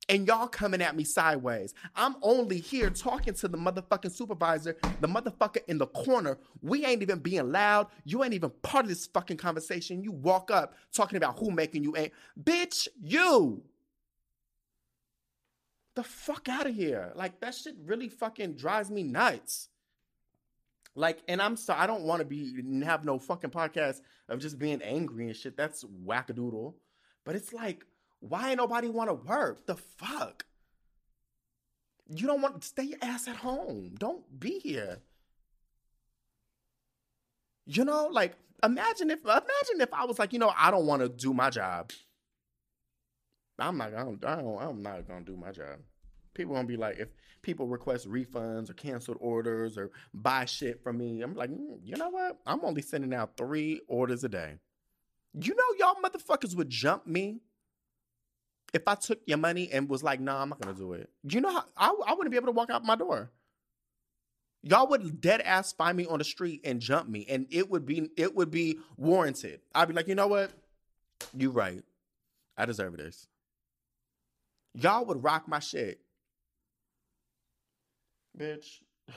[0.08, 1.74] and y'all coming at me sideways.
[1.94, 6.38] I'm only here talking to the motherfucking supervisor, the motherfucker in the corner.
[6.62, 7.88] We ain't even being loud.
[8.04, 10.02] You ain't even part of this fucking conversation.
[10.02, 12.12] You walk up talking about who making you ain't.
[12.42, 13.62] Bitch, you.
[15.94, 17.12] The fuck out of here.
[17.14, 19.68] Like that shit really fucking drives me nuts.
[20.94, 24.58] Like, and I'm sorry, I don't want to be have no fucking podcast of just
[24.58, 25.56] being angry and shit.
[25.56, 26.74] That's wackadoodle.
[27.24, 27.84] But it's like,
[28.20, 29.66] why ain't nobody want to work?
[29.66, 30.44] The fuck?
[32.08, 33.94] You don't want to stay your ass at home.
[33.98, 34.98] Don't be here.
[37.66, 41.02] You know, like imagine if imagine if I was like, you know, I don't want
[41.02, 41.92] to do my job.
[43.58, 45.80] I'm not gonna I don't, I'm not gonna do my job.
[46.32, 47.08] People gonna be like, if
[47.42, 51.96] people request refunds or canceled orders or buy shit from me, I'm like, mm, you
[51.96, 52.38] know what?
[52.46, 54.54] I'm only sending out three orders a day.
[55.38, 57.40] You know, y'all motherfuckers would jump me
[58.72, 61.40] if I took your money and was like, nah, I'm not gonna do it, you
[61.40, 63.30] know how I, I wouldn't be able to walk out my door.
[64.62, 67.86] Y'all would dead ass find me on the street and jump me, and it would
[67.86, 69.60] be it would be warranted.
[69.74, 70.50] I'd be like, you know what?
[71.36, 71.82] You right.
[72.56, 73.28] I deserve this.
[74.74, 76.00] Y'all would rock my shit.
[78.36, 78.82] Bitch.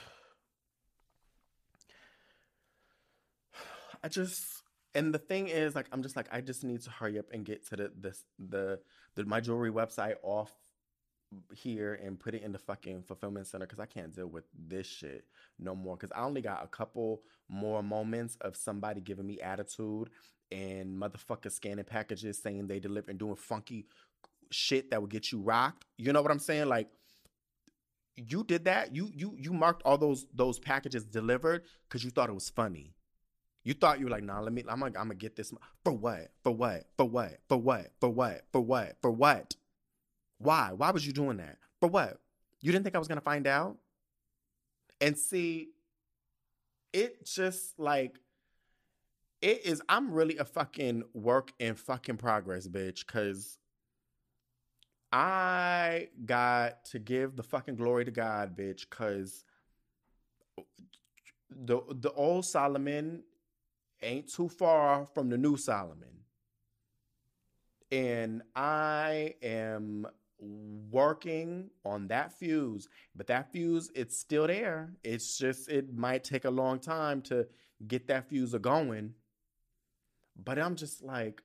[4.03, 4.61] I just
[4.93, 7.45] and the thing is like I'm just like I just need to hurry up and
[7.45, 8.79] get to the this the
[9.15, 10.52] the my jewelry website off
[11.54, 14.88] here and put it in the fucking fulfillment center because I can't deal with this
[14.88, 15.26] shit
[15.60, 15.95] no more.
[15.95, 20.10] Because I only got a couple more moments of somebody giving me attitude
[20.52, 23.86] and motherfuckers scanning packages saying they deliver and doing funky
[24.52, 25.86] shit that would get you rocked.
[25.97, 26.67] You know what I'm saying?
[26.67, 26.89] Like
[28.17, 28.93] you did that.
[28.95, 32.93] You you you marked all those those packages delivered because you thought it was funny.
[33.63, 34.63] You thought you were like, nah, let me.
[34.67, 36.32] I'm gonna, I'm gonna get this for what?
[36.43, 36.86] For what?
[36.97, 37.39] For what?
[37.47, 37.91] For what?
[38.00, 38.41] For what?
[38.52, 38.97] For what?
[39.02, 39.56] For what?
[40.39, 40.71] Why?
[40.76, 41.58] Why was you doing that?
[41.80, 42.19] For what?
[42.62, 43.78] You didn't think I was gonna find out?
[45.00, 45.69] And see,
[46.93, 48.19] it just like
[49.41, 49.82] it is.
[49.88, 53.06] I'm really a fucking work in fucking progress, bitch.
[53.06, 53.60] Cause
[55.12, 58.89] I got to give the fucking glory to God, bitch.
[58.89, 59.43] Cause
[61.50, 63.24] the the old Solomon
[64.01, 66.07] ain't too far from the new Solomon.
[67.91, 70.07] And I am
[70.39, 74.93] working on that fuse, but that fuse, it's still there.
[75.03, 77.47] It's just, it might take a long time to
[77.87, 79.13] get that fuse going.
[80.41, 81.41] But I'm just like,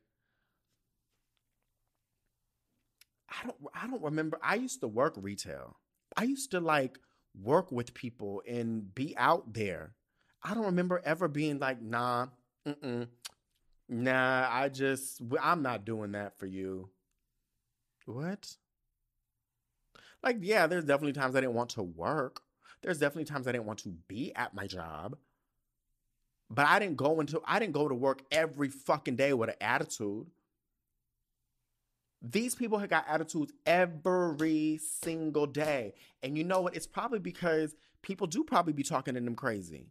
[3.28, 4.38] I don't, I don't remember.
[4.42, 5.76] I used to work retail.
[6.16, 6.98] I used to like
[7.42, 9.94] work with people and be out there.
[10.42, 12.28] I don't remember ever being like, nah,
[12.66, 13.08] Mm-mm.
[13.88, 16.90] Nah, I just I'm not doing that for you.
[18.06, 18.56] What?
[20.22, 22.40] Like, yeah, there's definitely times I didn't want to work.
[22.82, 25.16] There's definitely times I didn't want to be at my job.
[26.50, 29.56] But I didn't go into I didn't go to work every fucking day with an
[29.60, 30.26] attitude.
[32.22, 35.94] These people have got attitudes every single day.
[36.22, 36.74] And you know what?
[36.74, 39.90] It's probably because people do probably be talking to them crazy.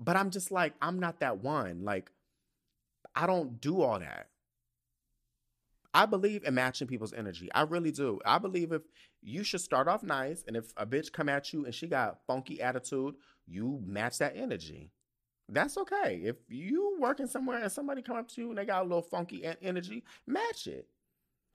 [0.00, 1.84] But I'm just like, I'm not that one.
[1.84, 2.10] Like,
[3.14, 4.28] I don't do all that.
[5.92, 7.50] I believe in matching people's energy.
[7.52, 8.18] I really do.
[8.24, 8.82] I believe if
[9.22, 12.20] you should start off nice, and if a bitch come at you and she got
[12.26, 14.90] funky attitude, you match that energy.
[15.48, 16.20] That's okay.
[16.24, 19.02] If you working somewhere and somebody come up to you and they got a little
[19.02, 20.86] funky energy, match it.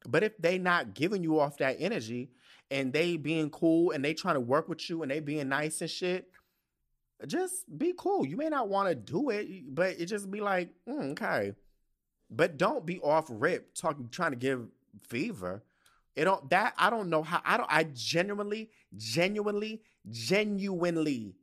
[0.08, 2.29] But if they not giving you off that energy
[2.69, 5.79] and they being cool and they trying to work with you and they being nice
[5.81, 6.29] and shit,
[7.28, 8.25] just be cool.
[8.25, 11.54] You may not want to do it, but it just be like, mm, okay.
[12.30, 14.67] But don't be off rip talking, trying to give
[15.08, 15.63] fever.
[16.15, 21.36] It don't that I don't know how I don't I genuinely, genuinely, genuinely,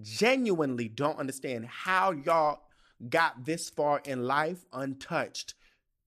[0.00, 2.60] genuinely don't understand how y'all
[3.08, 5.54] got this far in life untouched.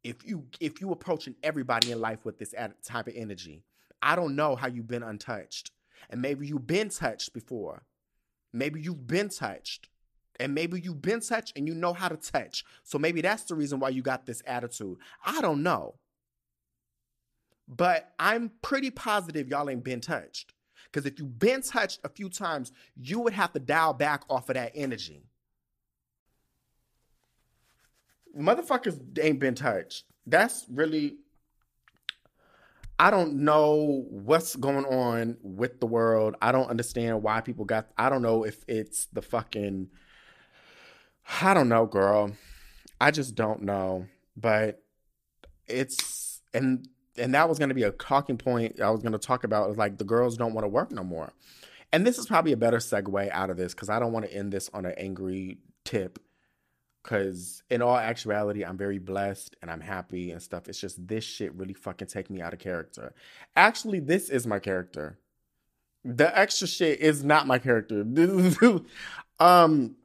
[0.04, 3.63] If you if you approaching everybody in life with this type of energy,
[4.02, 5.72] I don't know how you've been untouched,
[6.10, 7.84] and maybe you've been touched before
[8.54, 9.89] Maybe you've been touched.
[10.39, 12.63] And maybe you've been touched and you know how to touch.
[12.84, 14.98] So maybe that's the reason why you got this attitude.
[15.26, 15.96] I don't know.
[17.68, 20.54] But I'm pretty positive y'all ain't been touched.
[20.86, 24.50] Because if you've been touched a few times, you would have to dial back off
[24.50, 25.24] of that energy.
[28.38, 30.06] Motherfuckers ain't been touched.
[30.26, 31.18] That's really
[33.04, 36.38] I don't know what's going on with the world.
[36.42, 39.89] I don't understand why people got I don't know if it's the fucking
[41.42, 42.32] I don't know, girl.
[43.02, 44.06] I just don't know.
[44.38, 44.82] But
[45.68, 46.88] it's and
[47.18, 49.76] and that was going to be a talking point I was going to talk about
[49.76, 51.34] like the girls don't want to work no more.
[51.92, 54.34] And this is probably a better segue out of this cuz I don't want to
[54.34, 56.20] end this on an angry tip
[57.04, 60.70] Cause in all actuality, I'm very blessed and I'm happy and stuff.
[60.70, 63.13] It's just this shit really fucking take me out of character.
[63.58, 65.20] Actually, this is my character.
[66.06, 68.06] The extra shit is not my character.
[69.39, 69.96] um,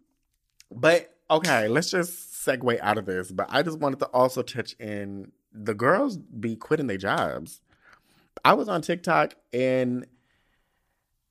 [0.72, 3.30] but okay, let's just segue out of this.
[3.30, 7.60] But I just wanted to also touch in the girls be quitting their jobs.
[8.44, 10.06] I was on TikTok and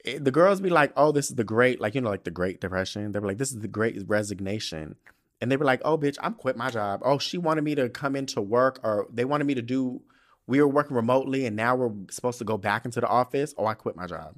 [0.06, 2.62] the girls be like, "Oh, this is the great, like you know, like the Great
[2.62, 4.96] Depression." They were like, "This is the Great Resignation."
[5.42, 7.90] And they were like, "Oh, bitch, I'm quit my job." Oh, she wanted me to
[7.90, 10.02] come into work, or they wanted me to do.
[10.48, 13.54] We were working remotely, and now we're supposed to go back into the office.
[13.58, 14.36] Oh, I quit my job.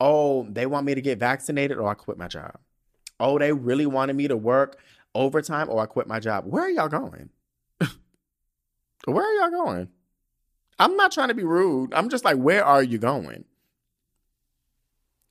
[0.00, 1.78] Oh, they want me to get vaccinated.
[1.78, 2.58] Oh, I quit my job.
[3.18, 4.78] Oh, they really wanted me to work
[5.14, 5.68] overtime.
[5.70, 6.44] Oh, I quit my job.
[6.46, 7.30] Where are y'all going?
[9.04, 9.88] where are y'all going?
[10.78, 11.94] I'm not trying to be rude.
[11.94, 13.44] I'm just like, where are you going?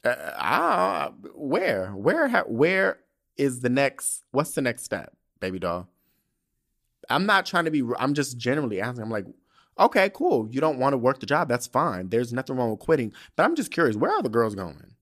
[0.04, 3.00] Uh, I, where, where, where
[3.38, 5.88] is the next what's the next step, baby doll?
[7.10, 7.84] I'm not trying to be.
[8.00, 9.04] I'm just generally asking.
[9.04, 9.26] I'm like,
[9.80, 10.48] okay, cool.
[10.50, 11.48] You don't want to work the job.
[11.48, 12.10] That's fine.
[12.10, 13.14] There's nothing wrong with quitting.
[13.36, 14.96] But I'm just curious, where are the girls going?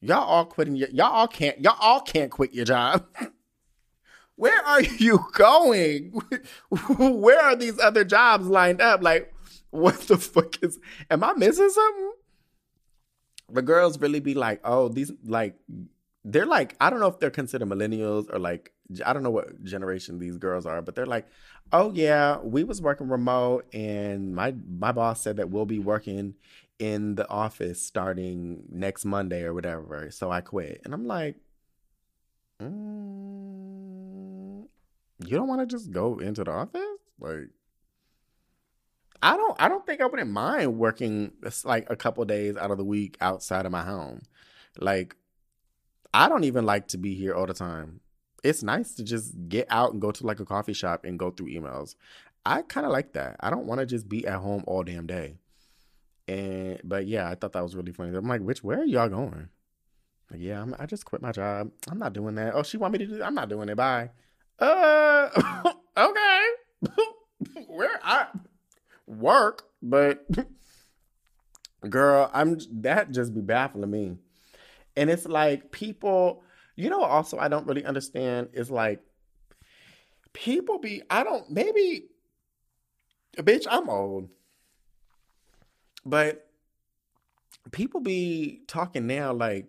[0.00, 0.76] Y'all all quitting.
[0.76, 1.60] Y'all all can't.
[1.60, 3.04] Y'all all can't quit your job.
[4.36, 6.12] where are you going?
[6.98, 9.02] where are these other jobs lined up?
[9.02, 9.34] Like,
[9.70, 10.78] what the fuck is?
[11.10, 12.12] Am I missing something?
[13.50, 15.56] The girls really be like, oh, these like
[16.24, 18.72] they're like I don't know if they're considered millennials or like
[19.04, 21.26] I don't know what generation these girls are, but they're like,
[21.72, 26.34] "Oh yeah, we was working remote and my my boss said that we'll be working
[26.78, 30.80] in the office starting next Monday or whatever." So I quit.
[30.84, 31.36] And I'm like,
[32.62, 32.68] mm,
[35.24, 36.82] "You don't want to just go into the office?"
[37.20, 37.48] Like
[39.22, 41.32] I don't I don't think I wouldn't mind working
[41.64, 44.22] like a couple days out of the week outside of my home.
[44.78, 45.16] Like
[46.12, 48.00] I don't even like to be here all the time.
[48.44, 51.30] It's nice to just get out and go to like a coffee shop and go
[51.30, 51.96] through emails.
[52.46, 53.36] I kind of like that.
[53.40, 55.38] I don't want to just be at home all damn day.
[56.26, 58.16] And but yeah, I thought that was really funny.
[58.16, 59.48] I'm like, which where are y'all going?
[60.30, 61.70] Like, yeah, I'm, i just quit my job.
[61.90, 62.54] I'm not doing that.
[62.54, 63.22] Oh, she want me to do.
[63.22, 63.76] I'm not doing it.
[63.76, 64.10] Bye.
[64.58, 65.28] Uh,
[65.96, 66.46] okay.
[67.66, 68.26] where I
[69.06, 70.26] work, but
[71.88, 74.16] girl, I'm that just be baffling me.
[74.98, 76.42] And it's like people,
[76.74, 79.00] you know, also I don't really understand is like
[80.32, 82.06] people be, I don't, maybe,
[83.36, 84.28] bitch, I'm old.
[86.04, 86.50] But
[87.70, 89.66] people be talking now like,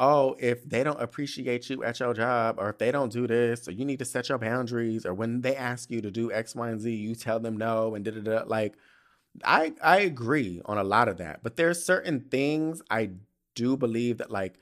[0.00, 3.68] oh, if they don't appreciate you at your job, or if they don't do this,
[3.68, 6.54] or you need to set your boundaries, or when they ask you to do X,
[6.54, 8.44] Y, and Z, you tell them no, and da da da.
[8.46, 8.74] Like,
[9.44, 13.10] I I agree on a lot of that, but there's certain things I
[13.54, 14.58] do believe that like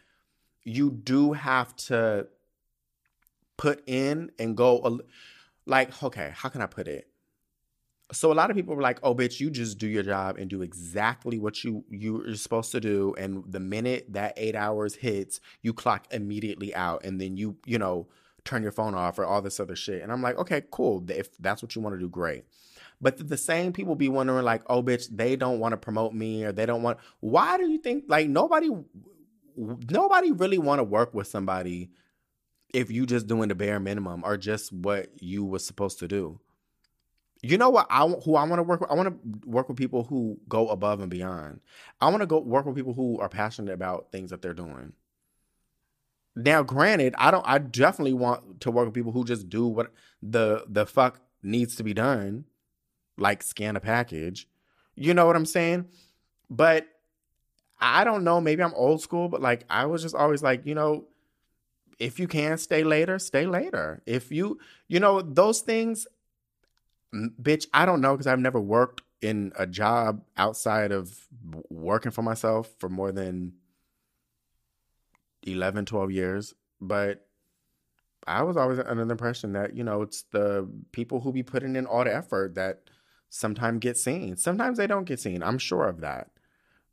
[0.65, 2.27] you do have to
[3.57, 5.01] put in and go
[5.67, 7.09] like okay how can i put it?
[8.13, 10.51] So a lot of people were like oh bitch you just do your job and
[10.51, 15.41] do exactly what you you're supposed to do and the minute that eight hours hits
[15.63, 18.07] you clock immediately out and then you you know
[18.45, 20.03] turn your phone off or all this other shit.
[20.03, 21.05] And i'm like okay cool.
[21.09, 22.45] If that's what you want to do great
[23.03, 26.45] but the same people be wondering, like, oh, bitch, they don't want to promote me
[26.45, 26.99] or they don't want.
[27.19, 28.71] Why do you think, like, nobody,
[29.57, 31.91] nobody really want to work with somebody
[32.73, 36.39] if you just doing the bare minimum or just what you was supposed to do?
[37.43, 37.89] You know what?
[37.91, 38.91] I who I want to work with.
[38.93, 41.59] I want to work with people who go above and beyond.
[42.01, 44.93] I want to go work with people who are passionate about things that they're doing.
[46.37, 47.45] Now, granted, I don't.
[47.45, 49.93] I definitely want to work with people who just do what
[50.23, 52.45] the the fuck needs to be done
[53.19, 54.49] like scan a package.
[54.95, 55.87] You know what I'm saying?
[56.51, 56.87] But
[57.81, 58.41] I don't know.
[58.41, 61.05] Maybe I'm old school, but like I was just always like, you know,
[61.99, 64.03] if you can stay later, stay later.
[64.07, 64.59] If you,
[64.89, 66.07] you know, those things,
[67.15, 71.29] bitch, I don't know because I've never worked in a job outside of
[71.71, 73.53] working for myself for more than
[75.45, 76.55] 11, 12 years.
[76.81, 77.27] But
[78.27, 81.77] I was always under the impression that, you know, it's the people who be putting
[81.77, 82.83] in all the effort that
[83.33, 84.37] sometimes get seen.
[84.37, 85.43] Sometimes they don't get seen.
[85.43, 86.29] I'm sure of that.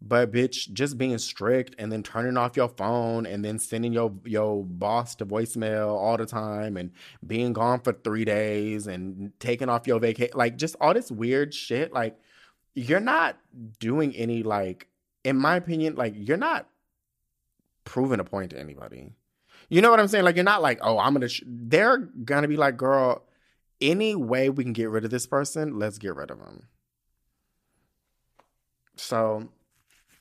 [0.01, 4.13] But bitch, just being strict and then turning off your phone and then sending your
[4.23, 6.91] your boss to voicemail all the time and
[7.27, 11.53] being gone for three days and taking off your vacation, like just all this weird
[11.53, 11.91] shit.
[11.91, 12.17] Like
[12.73, 13.37] you're not
[13.79, 14.87] doing any like,
[15.25, 16.69] in my opinion, like you're not
[17.83, 19.11] proving a point to anybody.
[19.67, 20.23] You know what I'm saying?
[20.23, 21.27] Like you're not like, oh, I'm gonna.
[21.27, 21.43] Sh-.
[21.45, 23.25] They're gonna be like, girl,
[23.81, 26.67] any way we can get rid of this person, let's get rid of them.
[28.95, 29.49] So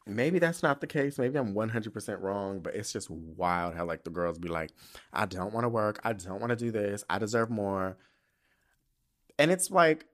[0.06, 1.18] maybe that's not the case.
[1.18, 4.70] Maybe I'm 100% wrong, but it's just wild how like the girls be like,
[5.12, 6.00] I don't want to work.
[6.04, 7.04] I don't want to do this.
[7.10, 7.96] I deserve more.
[9.38, 10.06] And it's like,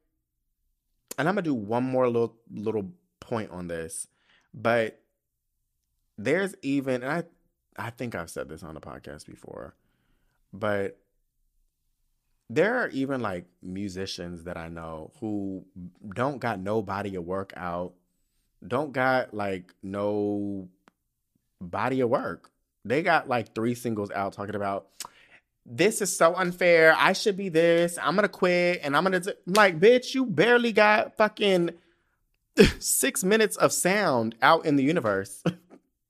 [1.18, 2.90] and I'm to do one more little, little
[3.20, 4.08] point on this,
[4.52, 5.00] but
[6.18, 7.24] there's even, and I,
[7.76, 9.74] I think I've said this on the podcast before,
[10.52, 10.98] but
[12.50, 15.64] there are even like musicians that I know who
[16.14, 17.94] don't got no body of work out,
[18.66, 20.68] don't got like no
[21.60, 22.50] body of work.
[22.84, 24.88] They got like three singles out talking about
[25.66, 26.94] this is so unfair.
[26.98, 27.98] I should be this.
[28.00, 31.70] I'm gonna quit and I'm gonna like, bitch, you barely got fucking
[32.78, 35.42] six minutes of sound out in the universe.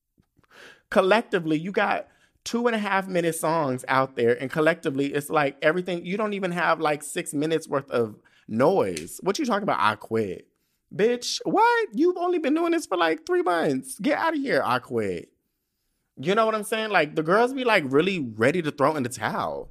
[0.91, 2.09] Collectively, you got
[2.45, 6.05] two and a half minute songs out there, and collectively, it's like everything.
[6.07, 8.17] You don't even have like six minutes worth of
[8.49, 9.21] noise.
[9.23, 9.81] What you talking about?
[9.81, 10.49] I quit,
[10.95, 11.41] bitch.
[11.45, 11.89] What?
[11.95, 13.99] You've only been doing this for like three months.
[14.01, 14.63] Get out of here.
[14.65, 15.31] I quit.
[16.17, 16.91] You know what I'm saying?
[16.91, 19.71] Like the girls be like really ready to throw in the towel.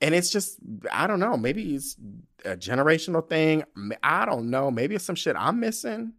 [0.00, 0.58] and it's just
[0.92, 1.36] I don't know.
[1.36, 1.96] Maybe it's
[2.44, 3.64] a generational thing.
[4.02, 4.70] I don't know.
[4.70, 6.12] Maybe it's some shit I'm missing.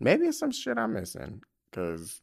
[0.00, 2.20] Maybe it's some shit I'm missing because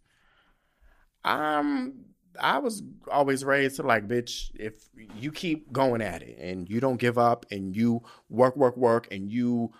[1.23, 2.05] I'm
[2.39, 6.79] I was always raised to like, bitch, if you keep going at it and you
[6.79, 9.71] don't give up and you work, work, work, and you,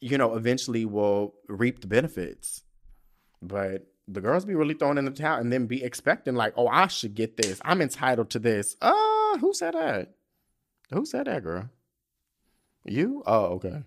[0.00, 2.62] you know, eventually will reap the benefits.
[3.42, 6.68] But the girls be really throwing in the towel and then be expecting like, oh,
[6.68, 7.60] I should get this.
[7.64, 8.76] I'm entitled to this.
[8.80, 10.14] Uh, who said that?
[10.92, 11.68] Who said that, girl?
[12.84, 13.22] You?
[13.26, 13.82] Oh, okay.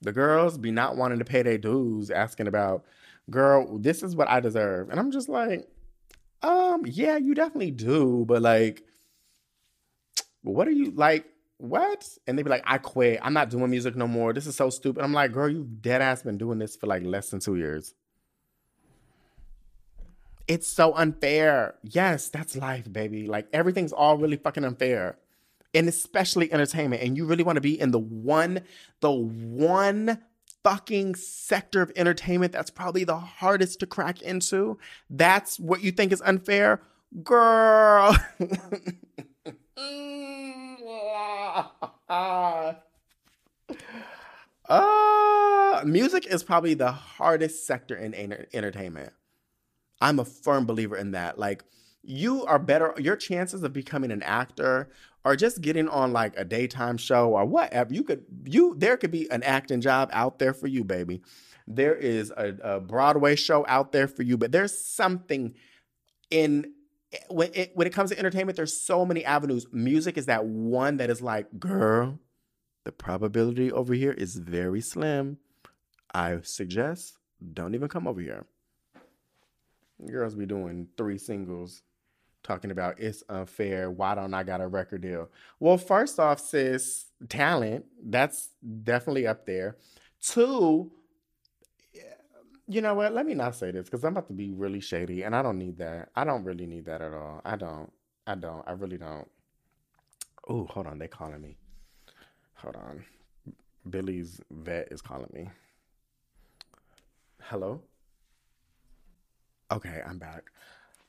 [0.00, 2.84] The girls be not wanting to pay their dues, asking about,
[3.30, 4.90] girl, this is what I deserve.
[4.90, 5.68] And I'm just like,
[6.42, 8.82] um, yeah, you definitely do, but like,
[10.42, 11.26] what are you like?
[11.56, 12.06] What?
[12.26, 13.20] And they'd be like, I quit.
[13.22, 14.32] I'm not doing music no more.
[14.32, 15.02] This is so stupid.
[15.02, 17.94] I'm like, girl, you dead ass been doing this for like less than two years.
[20.46, 21.76] It's so unfair.
[21.82, 23.26] Yes, that's life, baby.
[23.26, 25.16] Like everything's all really fucking unfair.
[25.72, 27.02] And especially entertainment.
[27.02, 28.60] And you really want to be in the one,
[29.00, 30.18] the one
[30.64, 34.78] fucking sector of entertainment that's probably the hardest to crack into.
[35.08, 36.80] That's what you think is unfair?
[37.22, 38.16] Girl.
[44.68, 48.14] uh, music is probably the hardest sector in
[48.52, 49.12] entertainment.
[50.00, 51.38] I'm a firm believer in that.
[51.38, 51.62] Like,
[52.06, 54.90] you are better, your chances of becoming an actor
[55.24, 59.10] or just getting on like a daytime show or whatever, you could, you, there could
[59.10, 61.22] be an acting job out there for you, baby.
[61.66, 65.54] There is a, a Broadway show out there for you, but there's something
[66.30, 66.72] in,
[67.12, 69.66] eh, when it, when it comes to entertainment, there's so many avenues.
[69.72, 72.18] Music is that one that is like, girl,
[72.84, 75.38] the probability over here is very slim.
[76.12, 77.16] I suggest
[77.54, 78.44] don't even come over here.
[80.06, 81.82] Girls be doing three singles
[82.44, 83.90] talking about it's unfair.
[83.90, 85.28] Why don't I got a record deal?
[85.58, 88.50] Well, first off, sis, talent, that's
[88.84, 89.78] definitely up there.
[90.20, 90.92] Two,
[92.66, 93.12] you know what?
[93.12, 95.58] Let me not say this because I'm about to be really shady and I don't
[95.58, 96.10] need that.
[96.14, 97.40] I don't really need that at all.
[97.44, 97.90] I don't.
[98.26, 98.66] I don't.
[98.66, 99.28] I really don't.
[100.48, 100.98] Oh, hold on.
[100.98, 101.56] They're calling me.
[102.54, 103.04] Hold on.
[103.88, 105.50] Billy's vet is calling me.
[107.42, 107.82] Hello?
[109.70, 110.44] Okay, I'm back.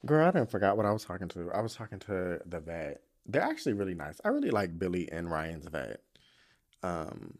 [0.05, 1.51] Girl, I didn't forgot what I was talking to.
[1.51, 3.01] I was talking to the vet.
[3.25, 4.19] They're actually really nice.
[4.23, 6.01] I really like Billy and Ryan's vet.
[6.83, 7.39] Um,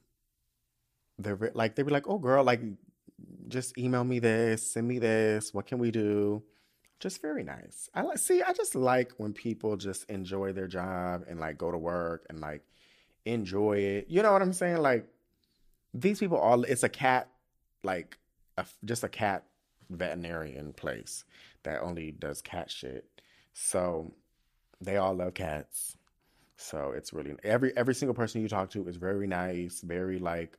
[1.19, 2.61] they're like they were like, oh girl, like
[3.47, 5.53] just email me this, send me this.
[5.53, 6.43] What can we do?
[6.99, 7.89] Just very nice.
[7.93, 8.41] I like see.
[8.41, 12.39] I just like when people just enjoy their job and like go to work and
[12.39, 12.63] like
[13.25, 14.07] enjoy it.
[14.09, 14.77] You know what I'm saying?
[14.77, 15.07] Like
[15.93, 16.63] these people all.
[16.63, 17.29] It's a cat,
[17.83, 18.17] like
[18.57, 19.43] a, just a cat
[19.89, 21.25] veterinarian place
[21.65, 23.05] that only does cat shit.
[23.53, 24.13] So
[24.81, 25.97] they all love cats.
[26.57, 30.57] So it's really every every single person you talk to is very nice, very like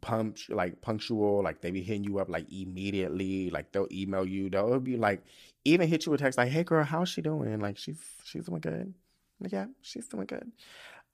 [0.00, 4.50] punch like punctual, like they be hitting you up like immediately, like they'll email you,
[4.50, 5.22] they'll be like
[5.64, 7.60] even hit you with text like, "Hey girl, how's she doing?
[7.60, 8.94] Like she's she's doing good."
[9.40, 10.50] Like, yeah, she's doing good.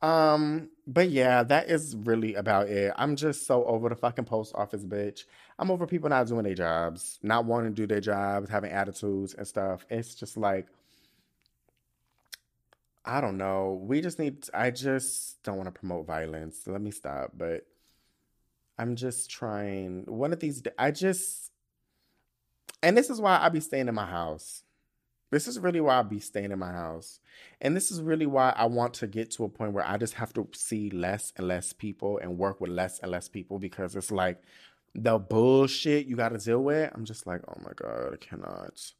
[0.03, 2.93] Um, but yeah, that is really about it.
[2.97, 5.25] I'm just so over the fucking post office, bitch.
[5.59, 9.35] I'm over people not doing their jobs, not wanting to do their jobs, having attitudes
[9.35, 9.85] and stuff.
[9.91, 10.67] It's just like,
[13.05, 13.79] I don't know.
[13.83, 16.67] We just need, I just don't want to promote violence.
[16.67, 17.33] Let me stop.
[17.37, 17.67] But
[18.79, 21.51] I'm just trying, one of these, I just,
[22.83, 24.63] and this is why I be staying in my house.
[25.31, 27.21] This is really why I be staying in my house.
[27.61, 30.15] And this is really why I want to get to a point where I just
[30.15, 33.95] have to see less and less people and work with less and less people because
[33.95, 34.43] it's like
[34.95, 36.91] the bullshit you got to deal with.
[36.95, 38.93] I'm just like, oh my God, I cannot.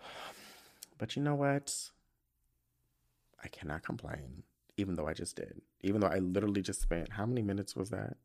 [0.98, 1.90] But you know what?
[3.44, 4.44] I cannot complain,
[4.78, 5.60] even though I just did.
[5.82, 8.16] Even though I literally just spent, how many minutes was that?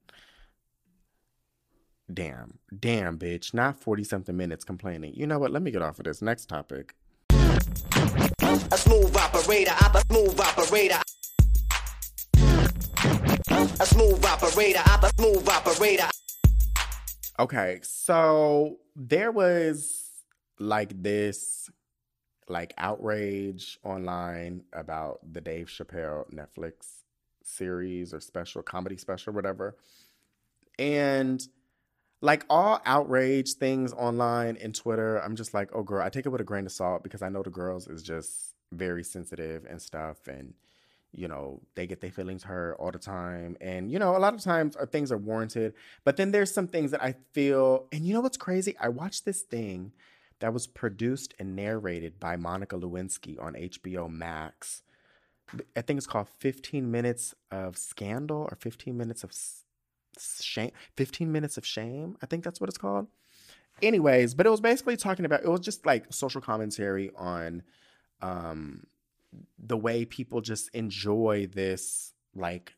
[2.14, 5.14] Damn, damn, bitch, not 40 something minutes complaining.
[5.16, 5.52] You know what?
[5.52, 6.22] Let me get off of this.
[6.22, 6.96] Next topic.
[7.30, 11.00] A smooth operator, a smooth operator.
[13.80, 16.10] A smooth operator, a smooth operator.
[17.40, 20.10] Okay, so there was
[20.60, 21.70] like this
[22.50, 27.04] like outrage online about the Dave Chappelle Netflix
[27.44, 29.78] series or special comedy special, whatever.
[30.78, 31.42] And
[32.22, 36.30] like all outrage things online and Twitter, I'm just like, oh girl, I take it
[36.30, 39.82] with a grain of salt because I know the girls is just very sensitive and
[39.82, 40.54] stuff and
[41.14, 43.58] you know, they get their feelings hurt all the time.
[43.60, 45.74] And, you know, a lot of times our things are warranted.
[46.04, 48.76] But then there's some things that I feel, and you know what's crazy?
[48.80, 49.92] I watched this thing
[50.40, 54.84] that was produced and narrated by Monica Lewinsky on HBO Max.
[55.76, 59.34] I think it's called 15 Minutes of Scandal or 15 Minutes of
[60.42, 60.72] Shame.
[60.98, 62.18] 15 Minutes of Shame.
[62.22, 63.08] I think that's what it's called.
[63.82, 67.64] Anyways, but it was basically talking about, it was just like social commentary on
[68.22, 68.86] um,
[69.58, 72.74] the way people just enjoy this like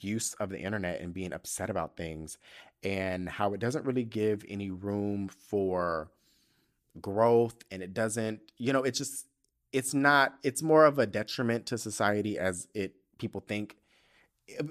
[0.00, 2.38] use of the internet and being upset about things
[2.82, 6.10] and how it doesn't really give any room for
[7.00, 9.26] growth and it doesn't you know it's just
[9.72, 13.76] it's not it's more of a detriment to society as it people think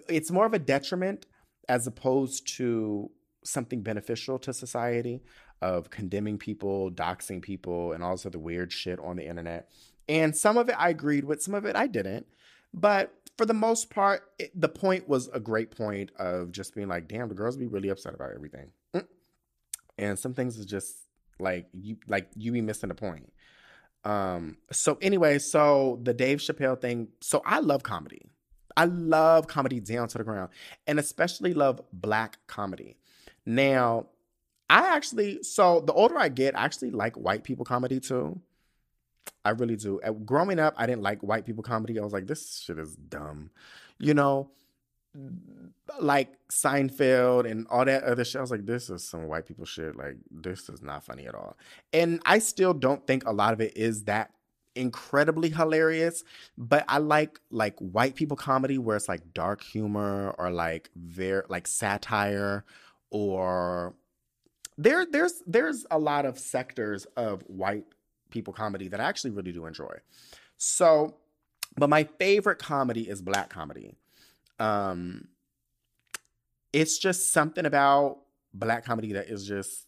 [0.07, 1.25] it's more of a detriment
[1.69, 3.09] as opposed to
[3.43, 5.21] something beneficial to society
[5.61, 9.69] of condemning people doxing people and all this other weird shit on the internet
[10.09, 12.25] and some of it i agreed with some of it i didn't
[12.73, 16.87] but for the most part it, the point was a great point of just being
[16.87, 19.05] like damn the girls be really upset about everything mm.
[19.97, 21.05] and some things is just
[21.39, 23.31] like you like you be missing the point.
[24.03, 28.29] Um so anyway, so the Dave Chappelle thing, so I love comedy.
[28.77, 30.49] I love comedy down to the ground
[30.87, 32.97] and especially love black comedy.
[33.45, 34.07] Now,
[34.69, 38.39] I actually so the older I get, I actually like white people comedy too.
[39.43, 39.99] I really do.
[40.25, 41.99] Growing up, I didn't like white people comedy.
[41.99, 43.51] I was like, this shit is dumb.
[43.99, 44.49] You know,
[45.99, 48.39] like Seinfeld and all that other shit.
[48.39, 49.95] I was like, this is some white people shit.
[49.95, 51.57] Like, this is not funny at all.
[51.93, 54.31] And I still don't think a lot of it is that
[54.75, 56.23] incredibly hilarious.
[56.57, 61.43] But I like like white people comedy where it's like dark humor or like very
[61.49, 62.65] like satire
[63.09, 63.95] or
[64.77, 67.85] there there's there's a lot of sectors of white
[68.29, 69.97] people comedy that I actually really do enjoy.
[70.57, 71.15] So,
[71.77, 73.95] but my favorite comedy is black comedy.
[74.59, 75.27] Um,
[76.73, 78.19] it's just something about
[78.53, 79.84] black comedy that is just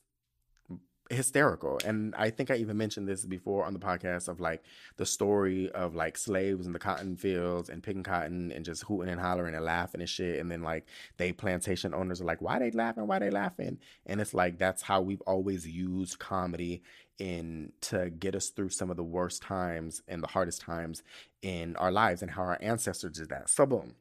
[1.09, 1.79] hysterical.
[1.85, 4.63] And I think I even mentioned this before on the podcast of like
[4.97, 9.09] the story of like slaves in the cotton fields and picking cotton and just hooting
[9.09, 10.39] and hollering and laughing and shit.
[10.39, 10.85] And then like
[11.17, 13.07] they plantation owners are like, why they laughing?
[13.07, 13.79] Why they laughing?
[14.05, 16.83] And it's like that's how we've always used comedy
[17.19, 21.01] in to get us through some of the worst times and the hardest times
[21.41, 23.49] in our lives and how our ancestors did that.
[23.49, 23.95] So boom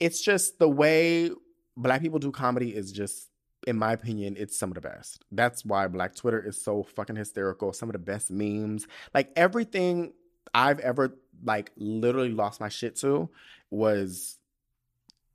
[0.00, 1.30] it's just the way
[1.76, 3.28] black people do comedy is just
[3.66, 5.24] in my opinion, it's some of the best.
[5.30, 7.72] That's why Black Twitter is so fucking hysterical.
[7.72, 8.86] Some of the best memes.
[9.14, 10.12] Like everything
[10.54, 13.28] I've ever like literally lost my shit to
[13.70, 14.38] was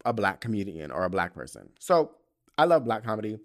[0.04, 1.70] a black comedian or a black person.
[1.80, 2.12] So
[2.58, 3.40] I love black comedy.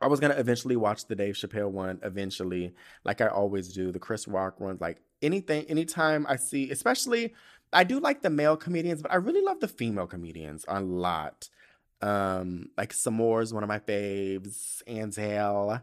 [0.00, 2.74] I was gonna eventually watch the Dave Chappelle one eventually,
[3.04, 3.92] like I always do.
[3.92, 7.34] The Chris Rock ones, like anything, anytime I see, especially
[7.72, 11.48] I do like the male comedians, but I really love the female comedians a lot.
[12.02, 14.82] Um, like Sommore is one of my faves.
[14.86, 15.82] Anzel.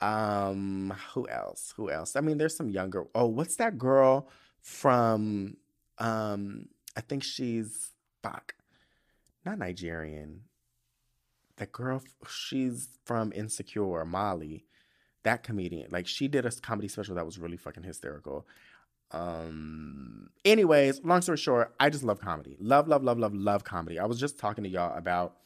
[0.00, 1.72] Um, who else?
[1.76, 2.16] Who else?
[2.16, 3.04] I mean, there's some younger.
[3.14, 4.28] Oh, what's that girl
[4.60, 5.56] from?
[5.98, 7.90] Um, I think she's
[8.22, 8.54] fuck,
[9.44, 10.42] not Nigerian.
[11.56, 14.64] That girl, she's from Insecure, Molly.
[15.22, 18.46] That comedian, like she did a comedy special that was really fucking hysterical.
[19.14, 22.56] Um, anyways, long story short, I just love comedy.
[22.58, 23.98] Love, love, love, love, love comedy.
[23.98, 25.36] I was just talking to y'all about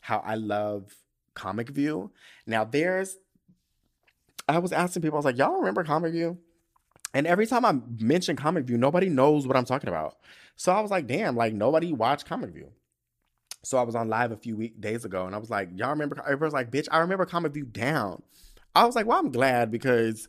[0.00, 0.94] how I love
[1.34, 2.12] Comic View.
[2.46, 3.16] Now, there's,
[4.48, 6.38] I was asking people, I was like, y'all remember Comic View?
[7.12, 10.18] And every time I mention Comic View, nobody knows what I'm talking about.
[10.54, 12.70] So I was like, damn, like nobody watched Comic View.
[13.64, 15.90] So I was on live a few week days ago and I was like, y'all
[15.90, 16.22] remember?
[16.24, 18.22] Everybody's like, bitch, I remember Comic View down.
[18.74, 20.28] I was like, well, I'm glad because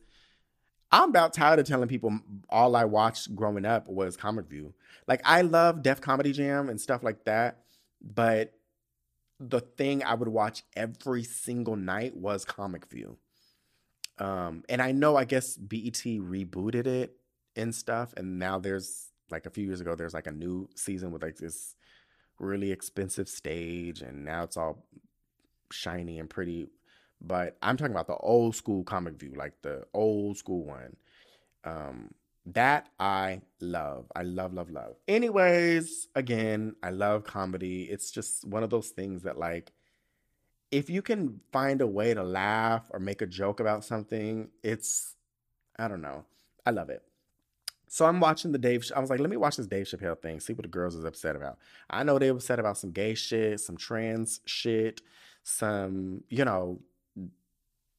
[0.92, 2.20] I'm about tired of telling people
[2.50, 4.74] all I watched growing up was Comic View.
[5.08, 7.60] Like I love Def Comedy Jam and stuff like that,
[8.02, 8.54] but
[9.40, 13.18] the thing I would watch every single night was Comic View.
[14.18, 17.16] Um, and I know I guess BET rebooted it
[17.56, 21.12] and stuff, and now there's like a few years ago there's like a new season
[21.12, 21.76] with like this
[22.40, 24.86] really expensive stage, and now it's all
[25.72, 26.68] shiny and pretty
[27.22, 30.96] but I'm talking about the old school comic view, like the old school one.
[31.64, 32.14] Um,
[32.46, 34.12] that I love.
[34.16, 34.96] I love, love, love.
[35.08, 37.84] Anyways, again, I love comedy.
[37.84, 39.72] It's just one of those things that, like,
[40.72, 45.16] if you can find a way to laugh or make a joke about something, it's,
[45.78, 46.26] I don't know.
[46.66, 47.04] I love it.
[47.88, 48.90] So I'm watching the Dave.
[48.96, 51.06] I was like, let me watch this Dave Chappelle thing, see what the girls is
[51.06, 51.58] upset about.
[51.90, 55.02] I know they upset about some gay shit, some trans shit,
[55.44, 56.80] some, you know,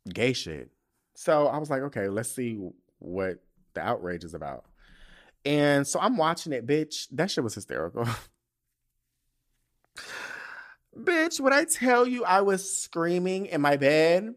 [0.09, 0.71] gay shit.
[1.15, 2.59] So I was like, okay, let's see
[2.99, 3.39] what
[3.75, 4.65] the outrage is about.
[5.45, 7.07] And so I'm watching it, bitch.
[7.13, 8.07] That shit was hysterical.
[10.99, 14.35] bitch, when I tell you I was screaming in my bed,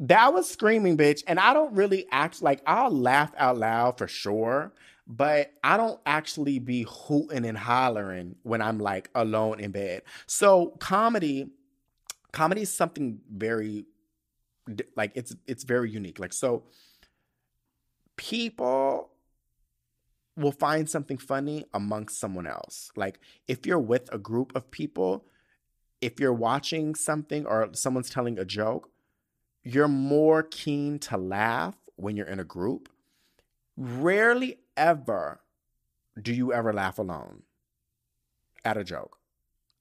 [0.00, 1.22] That was screaming, bitch.
[1.26, 4.72] And I don't really act like I'll laugh out loud for sure,
[5.06, 10.02] but I don't actually be hooting and hollering when I'm like alone in bed.
[10.26, 11.50] So comedy,
[12.32, 13.84] comedy is something very
[14.96, 16.18] like it's it's very unique.
[16.18, 16.64] Like so
[18.16, 19.10] people
[20.36, 22.90] will find something funny amongst someone else.
[22.96, 25.26] Like if you're with a group of people,
[26.00, 28.90] if you're watching something or someone's telling a joke,
[29.62, 32.88] you're more keen to laugh when you're in a group.
[33.76, 35.40] Rarely ever
[36.20, 37.42] do you ever laugh alone
[38.64, 39.19] at a joke.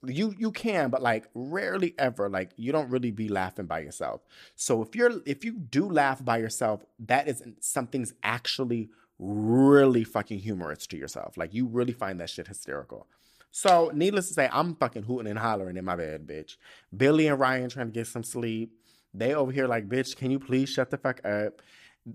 [0.05, 4.21] You you can, but like rarely ever like you don't really be laughing by yourself.
[4.55, 8.89] So if you're if you do laugh by yourself, that is something's actually
[9.19, 11.37] really fucking humorous to yourself.
[11.37, 13.07] Like you really find that shit hysterical.
[13.51, 16.55] So needless to say, I'm fucking hooting and hollering in my bed, bitch.
[16.95, 18.73] Billy and Ryan trying to get some sleep.
[19.13, 21.61] They over here like, bitch, can you please shut the fuck up?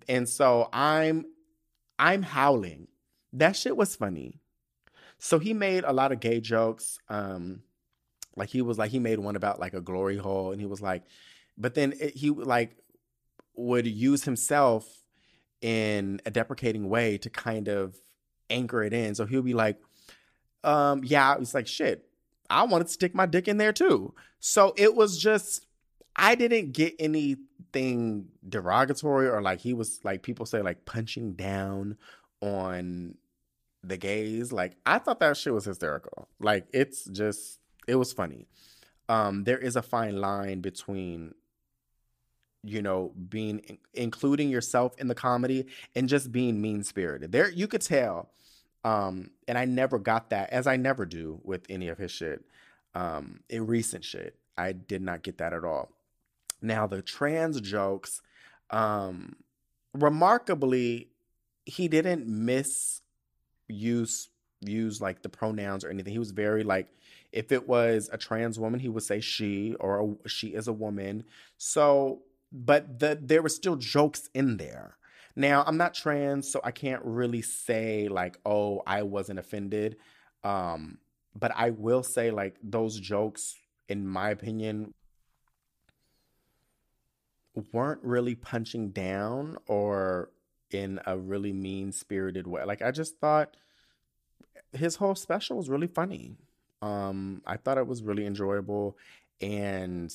[0.09, 1.27] And so I'm
[1.99, 2.89] I'm howling.
[3.33, 4.41] That shit was funny.
[5.19, 6.99] So he made a lot of gay jokes.
[7.09, 7.63] Um,
[8.37, 10.81] like he was like he made one about like a glory hole, and he was
[10.81, 11.05] like,
[11.57, 12.77] but then it, he like
[13.57, 14.87] would use himself
[15.61, 17.97] in a deprecating way to kind of
[18.51, 19.15] anchor it in.
[19.15, 19.79] So he'll be like,
[20.63, 22.07] um, yeah, it's like shit.
[22.51, 24.15] I wanted to stick my dick in there too.
[24.41, 25.67] So it was just
[26.17, 31.97] I didn't get anything derogatory or like he was like people say like punching down
[32.41, 33.15] on
[33.83, 34.53] the gays.
[34.53, 36.29] Like I thought that shit was hysterical.
[36.39, 38.47] Like it's just it was funny.
[39.09, 41.35] Um there is a fine line between
[42.63, 47.33] you know being including yourself in the comedy and just being mean spirited.
[47.33, 48.31] There you could tell
[48.85, 52.45] um and I never got that as I never do with any of his shit.
[52.95, 54.37] Um in recent shit.
[54.57, 55.91] I did not get that at all.
[56.63, 58.23] Now the trans jokes,
[58.71, 59.37] um,
[59.93, 61.09] remarkably,
[61.67, 63.01] he didn't misuse
[64.61, 66.13] use like the pronouns or anything.
[66.13, 66.89] He was very like,
[67.35, 70.73] if it was a trans woman, he would say she or a, she is a
[70.73, 71.25] woman.
[71.59, 72.23] So,
[72.53, 74.97] but the there were still jokes in there.
[75.35, 79.97] Now I'm not trans, so I can't really say like, oh, I wasn't offended.
[80.45, 80.99] Um,
[81.35, 83.57] but I will say like those jokes,
[83.89, 84.95] in my opinion,
[87.73, 90.31] weren't really punching down or
[90.71, 92.63] in a really mean spirited way.
[92.65, 93.57] Like I just thought
[94.73, 96.37] his whole special was really funny.
[96.85, 98.99] Um, I thought it was really enjoyable.
[99.41, 100.13] And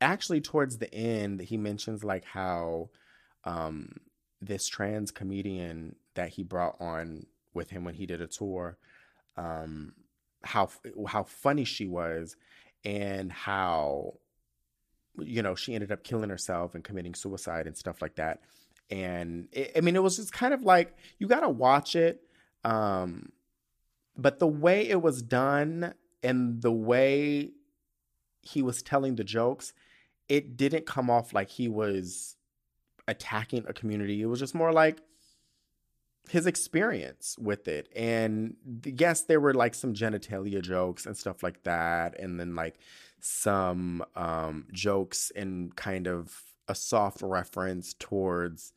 [0.00, 2.90] actually towards the end, he mentions like how
[3.44, 3.96] um
[4.42, 8.76] this trans comedian that he brought on with him when he did a tour,
[9.36, 9.92] um,
[10.42, 10.68] how
[11.08, 12.36] how funny she was
[12.84, 14.14] and how
[15.18, 18.40] you know, she ended up killing herself and committing suicide and stuff like that.
[18.90, 22.22] And it, I mean, it was just kind of like you got to watch it.
[22.64, 23.32] Um,
[24.16, 27.50] but the way it was done and the way
[28.42, 29.72] he was telling the jokes,
[30.28, 32.36] it didn't come off like he was
[33.08, 34.22] attacking a community.
[34.22, 35.00] It was just more like
[36.28, 37.88] his experience with it.
[37.96, 42.18] And yes, there were like some genitalia jokes and stuff like that.
[42.18, 42.76] And then like
[43.20, 48.72] some um, jokes and kind of a soft reference towards,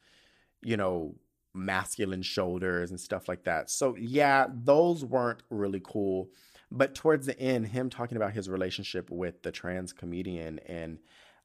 [0.64, 1.16] you know,
[1.54, 3.70] masculine shoulders and stuff like that.
[3.70, 6.30] So, yeah, those weren't really cool.
[6.76, 10.98] But towards the end, him talking about his relationship with the trans comedian, and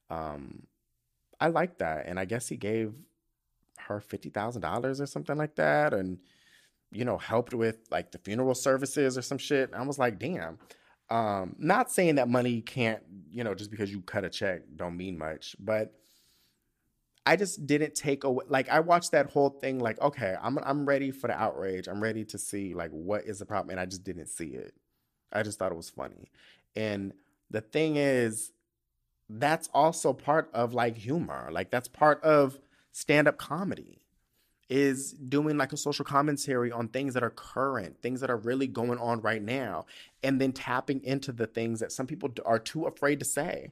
[0.09, 0.63] um,
[1.39, 2.07] I like that.
[2.07, 2.93] And I guess he gave
[3.77, 5.93] her $50,000 or something like that.
[5.93, 6.17] And,
[6.91, 9.69] you know, helped with like the funeral services or some shit.
[9.73, 10.57] I was like, damn.
[11.11, 13.01] Um, not saying that money can't,
[13.31, 15.93] you know, just because you cut a check don't mean much, but
[17.25, 20.87] I just didn't take away like I watched that whole thing like, okay, I'm I'm
[20.87, 21.87] ready for the outrage.
[21.87, 24.73] I'm ready to see like what is the problem and I just didn't see it.
[25.31, 26.31] I just thought it was funny.
[26.75, 27.13] And
[27.49, 28.51] the thing is
[29.29, 31.49] that's also part of like humor.
[31.51, 32.59] Like that's part of
[32.91, 33.99] stand-up comedy
[34.69, 38.67] is doing like a social commentary on things that are current, things that are really
[38.67, 39.85] going on right now,
[40.23, 43.71] and then tapping into the things that some people are too afraid to say.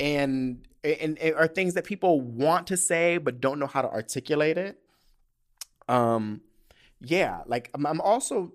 [0.00, 3.88] And, and, and are things that people want to say but don't know how to
[3.90, 4.78] articulate it.
[5.88, 6.40] Um
[7.00, 8.54] yeah, like I'm, I'm also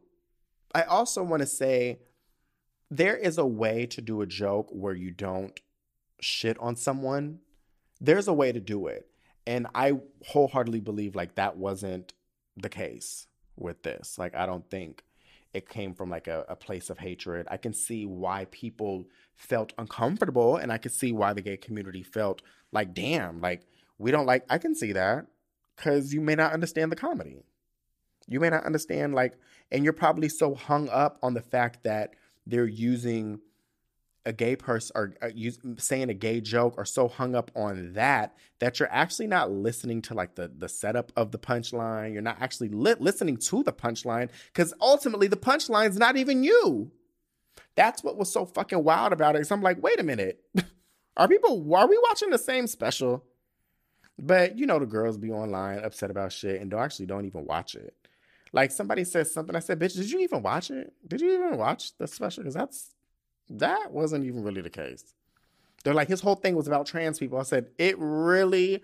[0.74, 2.00] I also want to say
[2.90, 5.60] there is a way to do a joke where you don't
[6.20, 7.40] shit on someone.
[8.02, 9.08] There's a way to do it.
[9.46, 9.94] And I
[10.28, 12.14] wholeheartedly believe like that wasn't
[12.58, 14.18] the case with this.
[14.18, 15.04] Like I don't think
[15.54, 17.48] it came from like a, a, place of hatred.
[17.50, 22.04] I can see why people felt uncomfortable and I can see why the gay community
[22.04, 23.64] felt like, damn, like
[23.98, 25.26] We don't like, I can see that
[25.76, 27.44] because you may not understand the comedy.
[28.28, 29.40] You may not understand, like,
[29.72, 32.14] and you're probably so hung up on the fact that
[32.50, 33.40] they're using
[34.26, 35.30] a gay person or uh,
[35.78, 40.02] saying a gay joke or so hung up on that that you're actually not listening
[40.04, 42.14] to like the the setup of the punchline.
[42.14, 46.92] You're not actually li- listening to the punchline because ultimately the punchline's not even you.
[47.76, 49.48] That's what was so fucking wild about it.
[49.48, 50.44] So I'm like, wait a minute,
[51.18, 53.24] are people are we watching the same special?
[54.18, 57.46] But you know the girls be online upset about shit and don't actually don't even
[57.46, 57.96] watch it.
[58.52, 60.94] Like somebody says something, I said, "Bitch, did you even watch it?
[61.08, 62.44] Did you even watch the special?
[62.44, 62.96] Because that's
[63.50, 65.14] that wasn't even really the case."
[65.84, 67.40] They're like, his whole thing was about trans people.
[67.40, 68.84] I said, it really,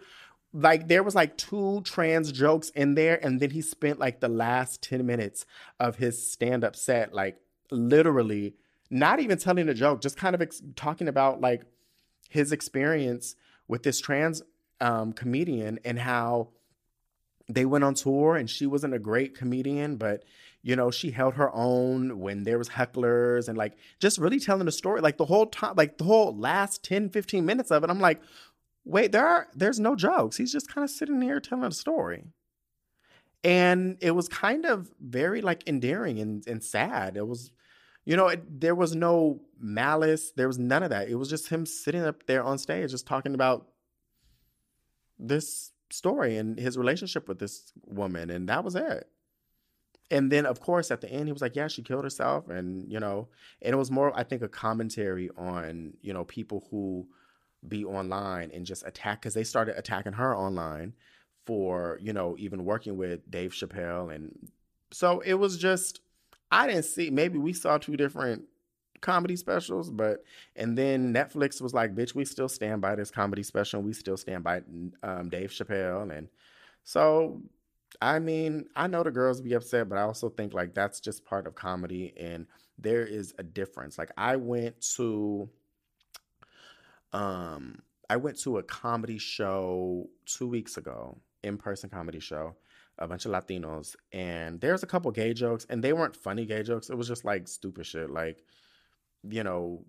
[0.54, 4.30] like, there was like two trans jokes in there, and then he spent like the
[4.30, 5.46] last 10 minutes
[5.80, 7.38] of his stand up set, like,
[7.72, 8.54] literally
[8.90, 11.64] not even telling a joke, just kind of ex- talking about like
[12.30, 13.36] his experience
[13.68, 14.42] with this trans
[14.80, 16.50] um, comedian and how
[17.48, 20.24] they went on tour and she wasn't a great comedian, but
[20.64, 24.66] you know, she held her own when there was hecklers and like just really telling
[24.66, 27.90] the story like the whole time like the whole last 10 15 minutes of it.
[27.90, 28.20] I'm like,
[28.84, 30.38] "Wait, there are there's no jokes.
[30.38, 32.24] He's just kind of sitting here telling a story."
[33.44, 37.16] And it was kind of very like endearing and, and sad.
[37.16, 37.52] It was
[38.06, 40.32] you know, it, there was no malice.
[40.36, 41.10] There was none of that.
[41.10, 43.68] It was just him sitting up there on stage, just talking about
[45.20, 49.08] this story and his relationship with this woman, and that was it.
[50.12, 52.92] And then, of course, at the end, he was like, "Yeah, she killed herself," and
[52.92, 53.30] you know,
[53.62, 57.08] and it was more, I think, a commentary on you know people who
[57.68, 60.94] be online and just attack because they started attacking her online
[61.46, 64.50] for you know even working with Dave Chappelle, and
[64.92, 66.02] so it was just
[66.52, 67.10] I didn't see.
[67.10, 68.44] Maybe we saw two different
[69.06, 70.24] comedy specials, but
[70.56, 73.82] and then Netflix was like, "Bitch, we still stand by this comedy special.
[73.82, 74.62] We still stand by
[75.04, 76.28] um, Dave Chappelle." And
[76.84, 77.42] so,
[78.02, 81.24] I mean, I know the girls be upset, but I also think like that's just
[81.24, 82.48] part of comedy, and
[82.78, 83.98] there is a difference.
[83.98, 85.48] Like I went to,
[87.14, 92.56] um, I went to a comedy show two weeks ago, in person comedy show
[92.98, 96.64] a bunch of Latinos, and there's a couple gay jokes, and they weren't funny gay
[96.64, 96.90] jokes.
[96.90, 98.44] It was just like stupid shit, like
[99.30, 99.84] you know,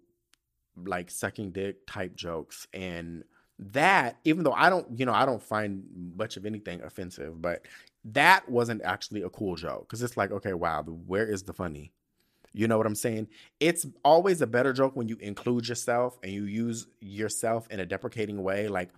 [0.76, 3.24] like sucking dick type jokes, and
[3.58, 5.84] that even though I don't, you know, I don't find
[6.16, 7.64] much of anything offensive, but
[8.04, 11.92] that wasn't actually a cool joke because it's like, okay, wow, where is the funny?
[12.52, 13.28] You know what I'm saying?
[13.60, 17.86] It's always a better joke when you include yourself and you use yourself in a
[17.86, 18.90] deprecating way, like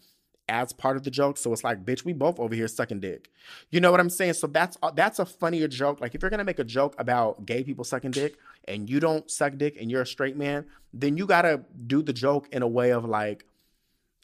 [0.49, 1.36] as part of the joke.
[1.36, 3.30] So it's like, bitch, we both over here sucking dick.
[3.70, 4.34] You know what I'm saying?
[4.34, 6.01] So that's that's a funnier joke.
[6.01, 9.30] Like if you're gonna make a joke about gay people sucking dick and you don't
[9.30, 12.68] suck dick and you're a straight man, then you gotta do the joke in a
[12.68, 13.44] way of like,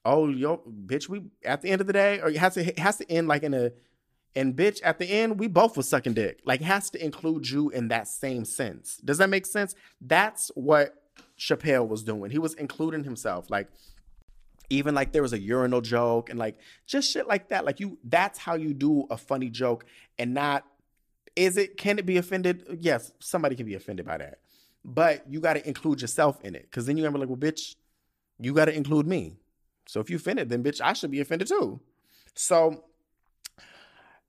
[0.04, 2.78] oh yo, bitch, we at the end of the day, or it has to it
[2.78, 3.72] has to end like in a
[4.36, 6.40] and bitch, at the end, we both were sucking dick.
[6.44, 8.96] Like has to include you in that same sense.
[9.04, 9.74] Does that make sense?
[10.00, 10.94] That's what
[11.38, 12.30] Chappelle was doing.
[12.30, 13.48] He was including himself.
[13.48, 13.68] Like
[14.70, 17.98] even like there was a urinal joke and like just shit like that like you
[18.04, 19.84] that's how you do a funny joke
[20.18, 20.64] and not
[21.36, 24.38] is it can it be offended yes somebody can be offended by that
[24.84, 27.50] but you got to include yourself in it because then you're gonna be like well
[27.52, 27.74] bitch
[28.38, 29.36] you got to include me
[29.86, 31.80] so if you offended then bitch i should be offended too
[32.34, 32.84] so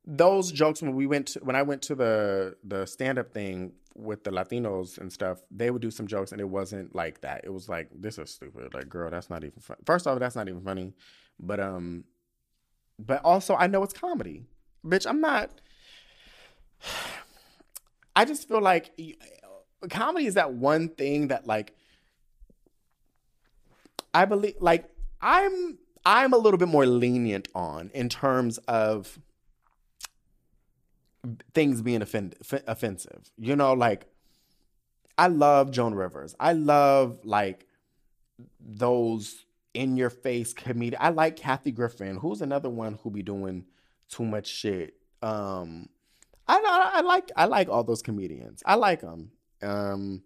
[0.05, 3.73] those jokes when we went to, when I went to the the stand up thing
[3.95, 7.41] with the Latinos and stuff, they would do some jokes and it wasn't like that.
[7.43, 8.73] It was like this is stupid.
[8.73, 9.59] Like girl, that's not even.
[9.85, 10.93] First off, that's not even funny.
[11.39, 12.03] But um
[12.99, 14.43] but also I know it's comedy.
[14.85, 15.61] Bitch, I'm not
[18.15, 18.91] I just feel like
[19.89, 21.75] comedy is that one thing that like
[24.13, 24.89] I believe like
[25.21, 29.19] I'm I'm a little bit more lenient on in terms of
[31.53, 32.35] things being offend-
[32.67, 33.31] offensive.
[33.37, 34.05] You know, like
[35.17, 36.35] I love Joan Rivers.
[36.39, 37.65] I love like
[38.59, 41.01] those in your face comedian.
[41.01, 43.65] I like Kathy Griffin, who's another one who be doing
[44.09, 44.95] too much shit.
[45.21, 45.89] Um,
[46.47, 48.61] I, I, like I like all those comedians.
[48.65, 49.31] I like them.
[49.61, 50.21] Um,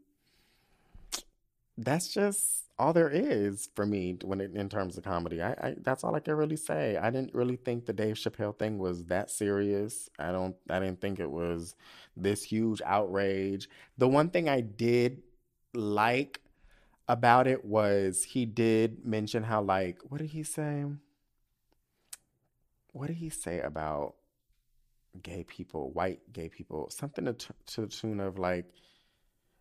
[1.78, 5.42] that's just all there is for me when it, in terms of comedy.
[5.42, 6.98] I, I, that's all I can really say.
[6.98, 10.10] I didn't really think the Dave Chappelle thing was that serious.
[10.18, 11.76] I don't I didn't think it was
[12.18, 13.70] this huge outrage.
[13.98, 15.22] The one thing I did
[15.74, 16.42] like
[17.08, 20.86] about it was he did mention how like what did he say?
[22.92, 24.16] What did he say about
[25.22, 26.90] gay people, white gay people?
[26.90, 28.66] Something to, to the tune of like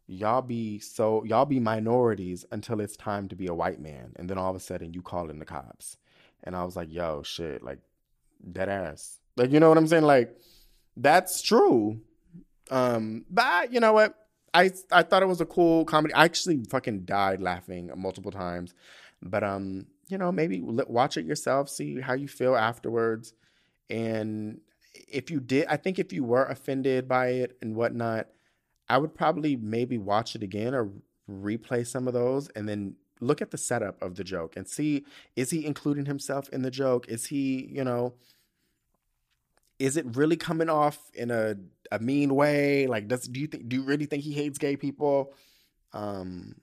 [0.08, 4.28] y'all be so y'all be minorities until it's time to be a white man and
[4.28, 5.98] then all of a sudden you call in the cops.
[6.44, 7.78] And i was like yo shit like
[8.52, 9.20] dead ass.
[9.36, 10.04] Like you know what i'm saying?
[10.04, 10.34] Like
[10.96, 12.00] that's true.
[12.70, 14.14] Um but you know what?
[14.54, 16.14] I i thought it was a cool comedy.
[16.14, 18.74] I actually fucking died laughing multiple times.
[19.22, 23.34] But um you know maybe watch it yourself see how you feel afterwards.
[23.90, 24.60] And
[25.06, 28.28] if you did i think if you were offended by it and whatnot
[28.88, 30.90] I would probably maybe watch it again or
[31.30, 35.04] replay some of those and then look at the setup of the joke and see
[35.36, 37.08] is he including himself in the joke?
[37.08, 38.14] Is he, you know,
[39.78, 41.56] is it really coming off in a,
[41.92, 42.86] a mean way?
[42.86, 45.34] Like does do you think do you really think he hates gay people?
[45.92, 46.54] Um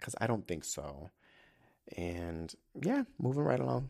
[0.00, 1.10] cuz I don't think so.
[1.96, 3.88] And yeah, moving right along.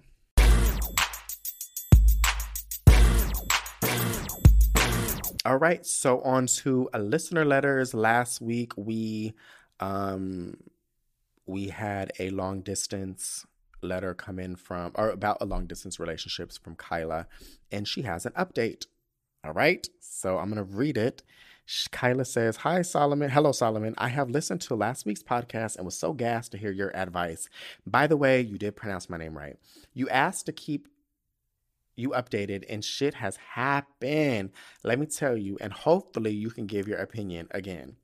[5.47, 7.95] All right, so on to a listener letters.
[7.95, 9.33] Last week we
[9.79, 10.57] um
[11.47, 13.47] we had a long distance
[13.81, 17.29] letter come in from or about a long distance relationships from Kyla
[17.71, 18.87] and she has an update.
[19.45, 19.87] All right?
[20.01, 21.23] So I'm going to read it.
[21.93, 23.31] Kyla says, Hi, Solomon.
[23.31, 23.95] Hello, Solomon.
[23.99, 27.49] I have listened to last week's podcast and was so gassed to hear your advice.
[27.87, 29.57] By the way, you did pronounce my name right.
[29.95, 30.89] You asked to keep
[31.97, 34.51] you updated and shit has happened.
[34.85, 37.97] Let me tell you, and hopefully you can give your opinion again.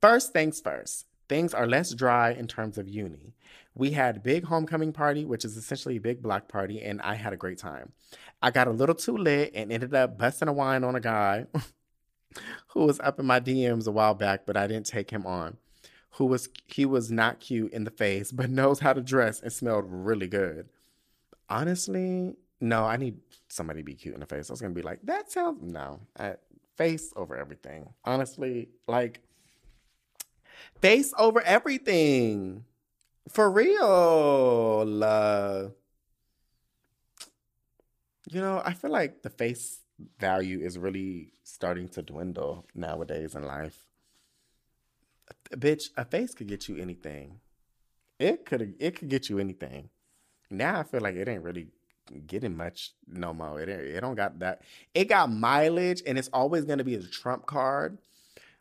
[0.00, 3.34] First things first, things are less dry in terms of uni.
[3.74, 7.32] We had big homecoming party, which is essentially a big block party, and I had
[7.32, 7.92] a great time.
[8.40, 11.46] I got a little too lit and ended up busting a wine on a guy
[12.68, 15.56] who was up in my DMs a while back, but I didn't take him on.
[16.12, 19.52] Who was he was not cute in the face, but knows how to dress and
[19.52, 20.68] smelled really good.
[21.48, 24.48] Honestly, no, I need somebody to be cute in the face.
[24.48, 26.00] I was gonna be like, that sounds no.
[26.18, 26.36] I,
[26.76, 27.88] face over everything.
[28.04, 29.20] Honestly, like
[30.80, 32.64] face over everything.
[33.28, 35.02] For real.
[35.02, 35.68] Uh,
[38.30, 39.80] you know, I feel like the face
[40.18, 43.84] value is really starting to dwindle nowadays in life.
[45.50, 47.40] Bitch, a face could get you anything.
[48.18, 49.90] It could it could get you anything.
[50.50, 51.68] Now I feel like it ain't really
[52.26, 53.60] getting much no more.
[53.60, 54.62] It it don't got that.
[54.94, 57.98] It got mileage, and it's always going to be a trump card,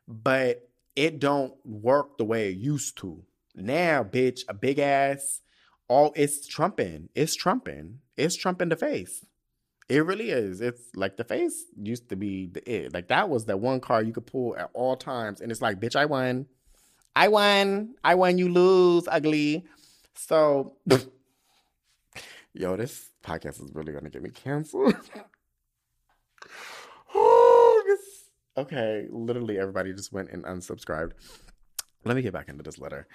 [0.07, 3.23] but it don't work the way it used to.
[3.55, 5.41] Now, bitch, a big ass,
[5.87, 7.09] all it's trumping.
[7.15, 7.99] It's trumping.
[8.17, 9.25] It's trumping the face.
[9.89, 10.61] It really is.
[10.61, 12.93] It's like the face used to be the it.
[12.93, 15.79] Like that was that one card you could pull at all times, and it's like,
[15.79, 16.47] bitch, I won.
[17.15, 17.95] I won.
[18.03, 18.37] I won.
[18.37, 19.65] You lose, ugly.
[20.15, 20.77] So,
[22.53, 24.95] yo, this podcast is really gonna get me canceled.
[27.15, 27.97] oh,
[28.57, 31.11] okay, literally everybody just went and unsubscribed.
[32.05, 33.07] Let me get back into this letter.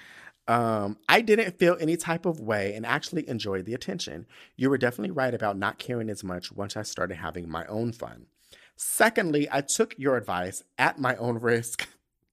[0.47, 4.27] Um, I didn't feel any type of way and actually enjoyed the attention.
[4.57, 7.93] You were definitely right about not caring as much once I started having my own
[7.93, 8.27] fun.
[8.75, 11.87] Secondly, I took your advice at my own risk.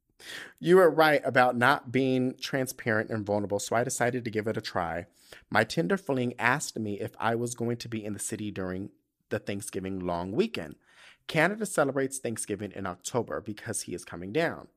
[0.59, 4.55] you were right about not being transparent and vulnerable, so I decided to give it
[4.55, 5.07] a try.
[5.49, 8.89] My Tinder fling asked me if I was going to be in the city during
[9.29, 10.75] the Thanksgiving long weekend.
[11.27, 14.67] Canada celebrates Thanksgiving in October because he is coming down.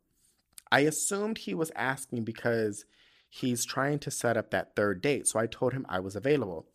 [0.71, 2.85] I assumed he was asking because
[3.29, 6.67] he's trying to set up that third date, so I told him I was available.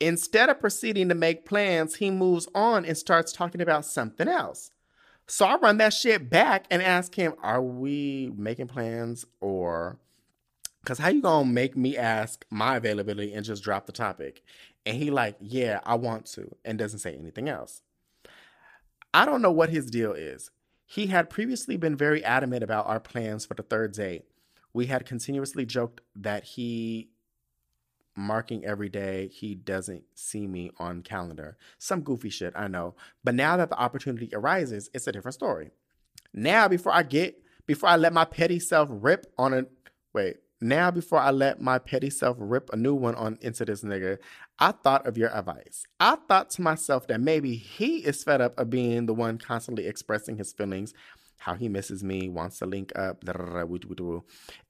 [0.00, 4.70] Instead of proceeding to make plans, he moves on and starts talking about something else.
[5.26, 9.98] So I run that shit back and ask him, Are we making plans or
[10.84, 14.42] Cause how you gonna make me ask my availability and just drop the topic?
[14.84, 17.82] And he like, yeah, I want to, and doesn't say anything else.
[19.14, 20.50] I don't know what his deal is.
[20.86, 24.24] He had previously been very adamant about our plans for the third date.
[24.72, 27.08] We had continuously joked that he
[28.16, 31.56] marking every day he doesn't see me on calendar.
[31.78, 32.94] Some goofy shit, I know.
[33.22, 35.70] But now that the opportunity arises, it's a different story.
[36.32, 39.66] Now before I get before I let my petty self rip on a
[40.12, 43.82] wait, now, before I let my petty self rip a new one on into this
[43.82, 44.18] nigga,
[44.58, 45.84] I thought of your advice.
[46.00, 49.86] I thought to myself that maybe he is fed up of being the one constantly
[49.86, 50.94] expressing his feelings,
[51.38, 53.24] how he misses me, wants to link up,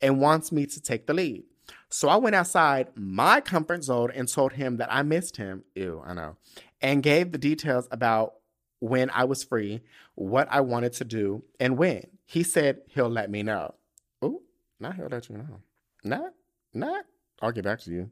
[0.01, 1.45] and wants me to take the lead.
[1.91, 5.65] So I went outside my comfort zone and told him that I missed him.
[5.75, 6.37] Ew, I know.
[6.81, 8.35] And gave the details about
[8.81, 9.83] when I was free,
[10.15, 12.07] what I wanted to do, and when.
[12.27, 13.75] He said he'll let me know.
[14.21, 14.43] Oh,
[14.81, 15.61] not he'll let you know.
[16.05, 16.35] Not,
[16.73, 17.05] not,
[17.41, 18.11] I'll get back to you.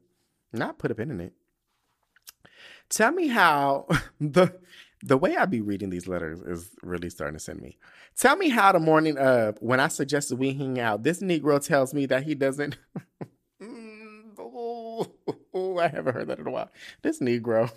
[0.51, 1.33] Not put a pin in it.
[2.89, 3.87] Tell me how
[4.19, 4.53] the
[5.05, 7.77] The way I be reading these letters is really starting to send me.
[8.17, 11.93] Tell me how the morning of when I suggested we hang out, this Negro tells
[11.93, 12.77] me that he doesn't.
[14.39, 15.07] oh,
[15.77, 16.71] I haven't heard that in a while.
[17.01, 17.69] This Negro.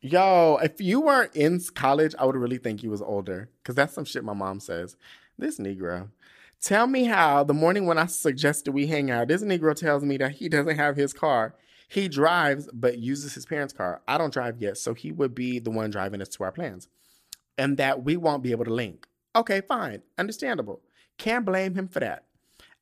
[0.00, 3.48] Yo, if you weren't in college, I would really think you was older.
[3.64, 4.96] Cause that's some shit my mom says.
[5.38, 6.08] This Negro.
[6.62, 10.16] Tell me how the morning when I suggested we hang out, this Negro tells me
[10.18, 11.56] that he doesn't have his car.
[11.88, 14.00] He drives, but uses his parents' car.
[14.06, 16.86] I don't drive yet, so he would be the one driving us to our plans.
[17.58, 19.08] And that we won't be able to link.
[19.34, 20.02] Okay, fine.
[20.16, 20.80] Understandable.
[21.18, 22.26] Can't blame him for that.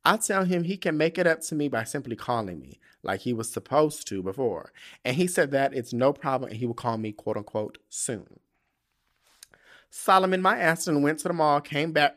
[0.04, 3.20] I tell him he can make it up to me by simply calling me, like
[3.20, 4.72] he was supposed to before.
[5.06, 8.40] And he said that it's no problem and he will call me, quote unquote, soon.
[9.88, 12.16] Solomon, my ass, and went to the mall, came back.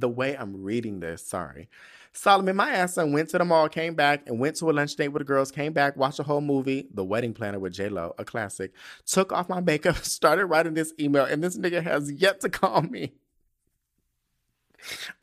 [0.00, 1.68] The way I'm reading this, sorry.
[2.12, 4.96] Solomon, my ass son went to the mall, came back, and went to a lunch
[4.96, 8.14] date with the girls, came back, watched a whole movie, The Wedding Planner with J-Lo,
[8.16, 8.72] a classic,
[9.04, 12.82] took off my makeup, started writing this email, and this nigga has yet to call
[12.82, 13.12] me.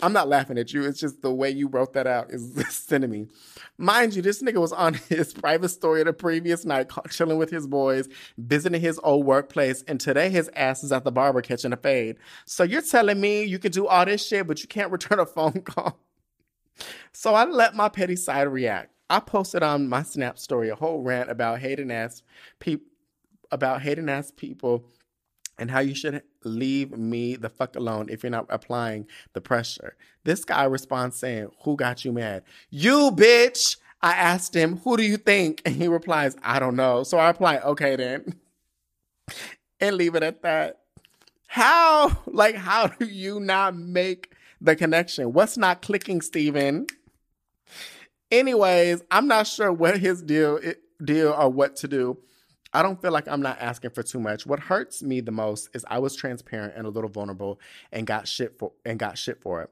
[0.02, 0.84] I'm not laughing at you.
[0.84, 3.28] It's just the way you wrote that out is sending me.
[3.78, 7.68] Mind you, this nigga was on his private story the previous night, chilling with his
[7.68, 11.78] boys, visiting his old workplace, and today his ass is at the barber catching a
[11.78, 12.18] fade.
[12.46, 15.26] So you're telling me you can do all this shit, but you can't return a
[15.26, 16.00] phone call?
[17.12, 18.92] So I let my petty side react.
[19.10, 22.24] I posted on my Snap story a whole rant about hating ass
[22.60, 22.88] people
[23.52, 24.84] about hating ass people
[25.58, 29.96] and how you should leave me the fuck alone if you're not applying the pressure.
[30.24, 32.44] This guy responds saying, Who got you mad?
[32.70, 33.78] You bitch.
[34.02, 35.62] I asked him, Who do you think?
[35.66, 37.04] And he replies, I don't know.
[37.04, 38.36] So I reply, Okay then.
[39.80, 40.80] and leave it at that.
[41.48, 45.34] How, like, how do you not make the connection?
[45.34, 46.88] What's not clicking, Steven?
[48.32, 50.60] Anyways, I'm not sure what his deal
[51.04, 52.18] deal or what to do.
[52.76, 54.48] I don't feel like I'm not asking for too much.
[54.48, 57.60] What hurts me the most is I was transparent and a little vulnerable
[57.92, 59.70] and got shit for and got shit for it.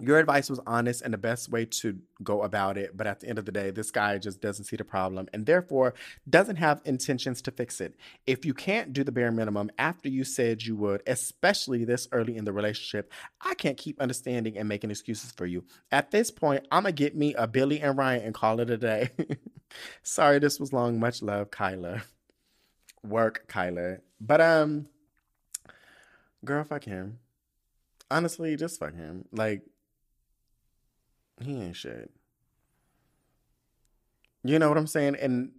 [0.00, 3.28] Your advice was honest and the best way to go about it, but at the
[3.28, 5.94] end of the day, this guy just doesn't see the problem and therefore
[6.28, 7.96] doesn't have intentions to fix it.
[8.24, 12.36] If you can't do the bare minimum after you said you would, especially this early
[12.36, 15.64] in the relationship, I can't keep understanding and making excuses for you.
[15.90, 18.76] At this point, I'm gonna get me a Billy and Ryan and call it a
[18.76, 19.08] day.
[20.04, 21.00] Sorry this was long.
[21.00, 22.02] Much love, Kyla
[23.08, 23.98] work, Kyla.
[24.20, 24.86] But um,
[26.44, 27.18] girl, fuck him.
[28.10, 29.26] Honestly, just fuck him.
[29.32, 29.62] Like,
[31.42, 32.10] he ain't shit.
[34.44, 35.16] You know what I'm saying?
[35.20, 35.50] And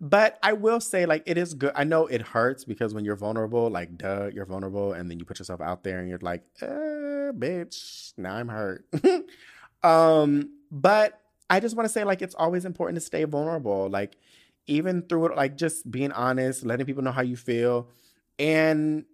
[0.00, 1.72] but I will say, like, it is good.
[1.74, 5.24] I know it hurts because when you're vulnerable, like, duh, you're vulnerable, and then you
[5.24, 8.86] put yourself out there and you're like, uh, bitch, now I'm hurt.
[9.82, 13.88] um, but I just want to say, like, it's always important to stay vulnerable.
[13.88, 14.16] Like,
[14.68, 17.88] even through it, like just being honest, letting people know how you feel.
[18.38, 19.04] And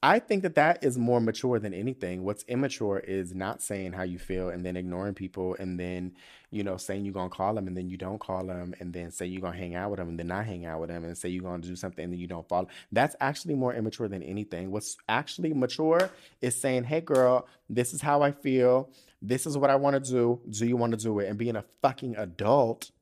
[0.00, 2.22] I think that that is more mature than anything.
[2.22, 6.12] What's immature is not saying how you feel and then ignoring people and then,
[6.52, 8.92] you know, saying you're going to call them and then you don't call them and
[8.92, 10.88] then say you're going to hang out with them and then not hang out with
[10.88, 12.68] them and say you're going to do something and then you don't follow.
[12.92, 14.70] That's actually more immature than anything.
[14.70, 16.10] What's actually mature
[16.40, 18.90] is saying, hey, girl, this is how I feel.
[19.20, 20.40] This is what I want to do.
[20.48, 21.28] Do you want to do it?
[21.28, 22.92] And being a fucking adult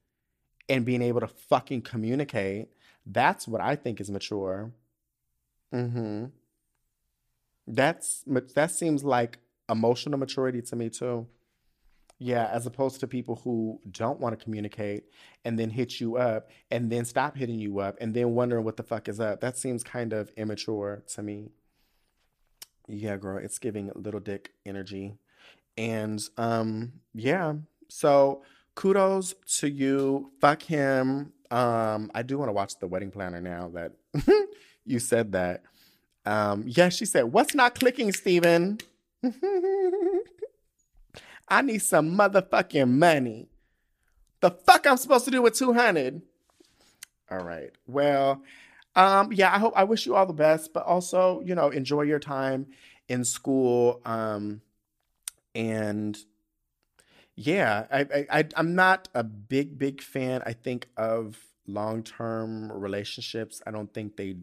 [0.69, 2.69] and being able to fucking communicate.
[3.05, 4.73] That's what I think is mature.
[5.73, 6.27] Mm-hmm.
[7.69, 9.39] That's that seems like
[9.69, 11.27] emotional maturity to me too.
[12.19, 15.05] Yeah, as opposed to people who don't want to communicate
[15.45, 18.79] and then hit you up and then stop hitting you up and then wondering what
[18.79, 19.43] the fuck is up.
[19.43, 21.51] That seems kind of immature to me.
[22.89, 25.19] Yeah, girl, it's giving little dick energy.
[25.77, 27.55] And um yeah,
[27.89, 28.43] so
[28.77, 30.31] kudos to you.
[30.41, 31.33] Fuck him.
[31.51, 33.93] Um, I do want to watch the wedding planner now that
[34.85, 35.65] you said that.
[36.25, 38.79] Um, yeah, she said, What's not clicking, Steven?
[41.49, 43.49] I need some motherfucking money.
[44.41, 46.21] The fuck I'm supposed to do with 200?
[47.31, 47.71] All right.
[47.87, 48.43] Well,
[48.95, 52.03] um, yeah, I hope I wish you all the best, but also, you know, enjoy
[52.03, 52.67] your time
[53.09, 54.01] in school.
[54.05, 54.61] Um,
[55.55, 56.19] and
[57.37, 60.43] yeah, I, I I'm not a big big fan.
[60.47, 63.61] I think of long term relationships.
[63.67, 64.37] I don't think they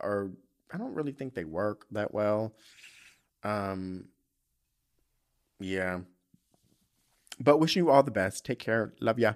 [0.00, 0.30] are.
[0.72, 2.54] I don't really think they work that well.
[3.44, 4.06] Um.
[5.60, 6.00] Yeah.
[7.38, 8.44] But wishing you all the best.
[8.44, 8.92] Take care.
[9.00, 9.34] Love ya.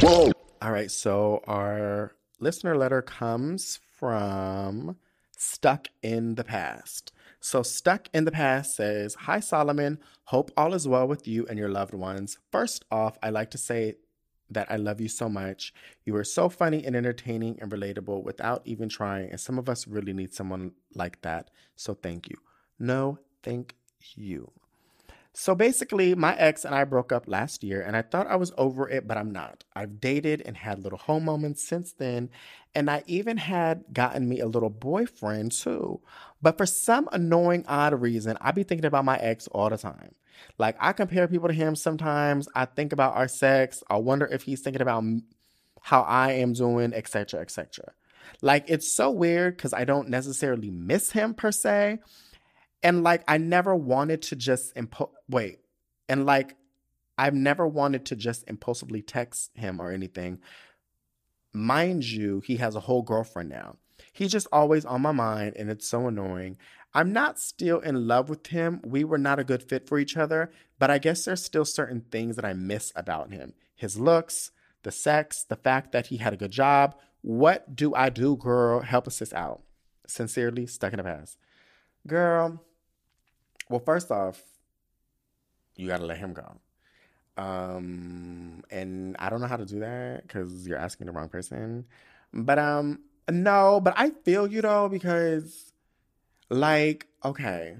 [0.00, 0.30] Whoa.
[0.62, 0.90] All right.
[0.90, 4.96] So our listener letter comes from
[5.36, 7.12] Stuck in the Past.
[7.40, 9.98] So, Stuck in the Past says, Hi, Solomon.
[10.24, 12.38] Hope all is well with you and your loved ones.
[12.52, 13.94] First off, I like to say
[14.50, 15.72] that I love you so much.
[16.04, 19.30] You are so funny and entertaining and relatable without even trying.
[19.30, 21.50] And some of us really need someone like that.
[21.76, 22.36] So thank you.
[22.78, 23.74] No, thank
[24.14, 24.50] you.
[25.32, 28.52] So basically, my ex and I broke up last year, and I thought I was
[28.58, 29.64] over it, but I'm not.
[29.76, 32.30] I've dated and had little home moments since then,
[32.74, 36.00] and I even had gotten me a little boyfriend too.
[36.42, 40.14] But for some annoying, odd reason, I be thinking about my ex all the time.
[40.58, 42.48] Like, I compare people to him sometimes.
[42.54, 43.82] I think about our sex.
[43.88, 45.04] I wonder if he's thinking about
[45.80, 47.92] how I am doing, etc., etc.
[48.42, 52.00] Like, it's so weird because I don't necessarily miss him per se
[52.82, 55.60] and like, I never wanted to just impo- wait.
[56.08, 56.56] And like,
[57.18, 60.40] I've never wanted to just impulsively text him or anything.
[61.52, 63.76] Mind you, he has a whole girlfriend now.
[64.12, 66.56] He's just always on my mind, and it's so annoying.
[66.94, 68.80] I'm not still in love with him.
[68.84, 72.00] We were not a good fit for each other, but I guess there's still certain
[72.10, 74.50] things that I miss about him his looks,
[74.82, 76.94] the sex, the fact that he had a good job.
[77.22, 78.80] What do I do, girl?
[78.80, 79.62] Help us this out.
[80.06, 81.38] Sincerely, stuck in the past.
[82.06, 82.62] Girl,
[83.70, 84.42] well, first off,
[85.76, 86.56] you got to let him go.
[87.36, 91.86] Um, and I don't know how to do that because you're asking the wrong person.
[92.34, 95.72] But um, no, but I feel you though because,
[96.50, 97.76] like, okay,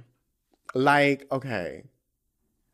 [0.75, 1.83] like, okay,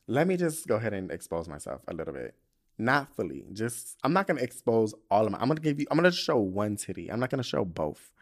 [0.07, 2.35] let me just go ahead and expose myself a little bit.
[2.79, 3.47] Not fully.
[3.55, 5.39] Just I'm not gonna expose all of my.
[5.39, 5.87] I'm gonna give you.
[5.91, 7.11] I'm gonna show one titty.
[7.11, 8.13] I'm not gonna show both.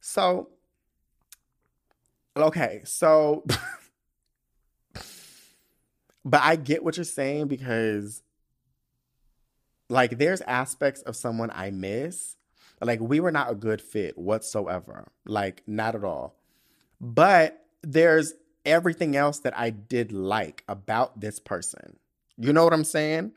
[0.00, 0.50] So,
[2.36, 3.44] okay, so.
[6.28, 8.22] But I get what you're saying because
[9.88, 12.36] like there's aspects of someone I miss.
[12.82, 15.10] Like we were not a good fit whatsoever.
[15.24, 16.36] Like not at all.
[17.00, 18.34] But there's
[18.66, 21.96] everything else that I did like about this person.
[22.36, 23.32] You know what I'm saying?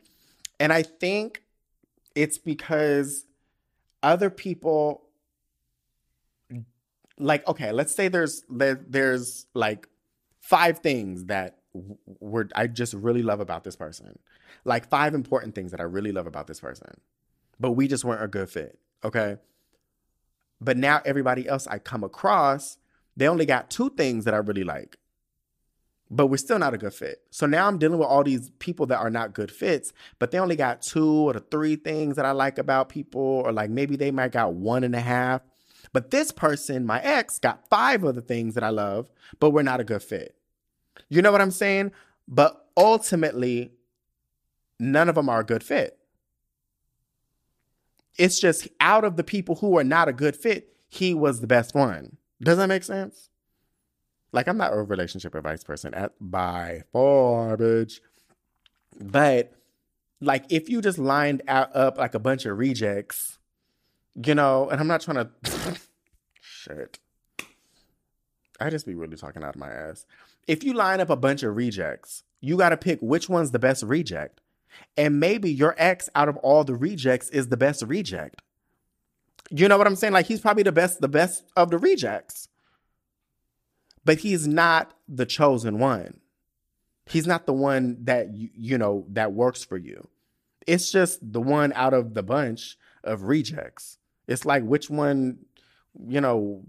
[0.60, 1.42] And I think
[2.14, 3.24] it's because
[4.02, 5.04] other people
[7.18, 9.88] like okay, let's say there's there, there's like
[10.40, 14.18] five things that were I just really love about this person.
[14.64, 17.00] Like five important things that I really love about this person.
[17.58, 18.78] But we just weren't a good fit.
[19.04, 19.36] Okay.
[20.60, 22.78] But now everybody else I come across,
[23.16, 24.96] they only got two things that I really like.
[26.10, 27.22] But we're still not a good fit.
[27.30, 30.38] So now I'm dealing with all these people that are not good fits, but they
[30.38, 34.10] only got two or three things that I like about people, or like maybe they
[34.10, 35.40] might got one and a half.
[35.94, 39.62] But this person, my ex, got five of the things that I love, but we're
[39.62, 40.36] not a good fit.
[41.08, 41.92] You know what I'm saying?
[42.28, 43.72] But ultimately,
[44.78, 45.98] none of them are a good fit.
[48.18, 51.46] It's just out of the people who are not a good fit, he was the
[51.46, 52.16] best one.
[52.42, 53.30] Does that make sense?
[54.32, 58.00] Like, I'm not a relationship advice person at by far, bitch.
[59.00, 59.52] But
[60.20, 63.38] like, if you just lined out, up like a bunch of rejects,
[64.14, 65.30] you know, and I'm not trying to
[66.40, 66.98] shit.
[68.60, 70.06] I just be really talking out of my ass
[70.46, 73.58] if you line up a bunch of rejects, you got to pick which one's the
[73.58, 74.40] best reject.
[74.96, 78.42] And maybe your ex out of all the rejects is the best reject.
[79.50, 80.12] You know what I'm saying?
[80.12, 82.48] Like he's probably the best the best of the rejects.
[84.04, 86.20] But he's not the chosen one.
[87.06, 90.08] He's not the one that you, you know that works for you.
[90.66, 93.98] It's just the one out of the bunch of rejects.
[94.26, 95.38] It's like which one,
[96.06, 96.62] you know,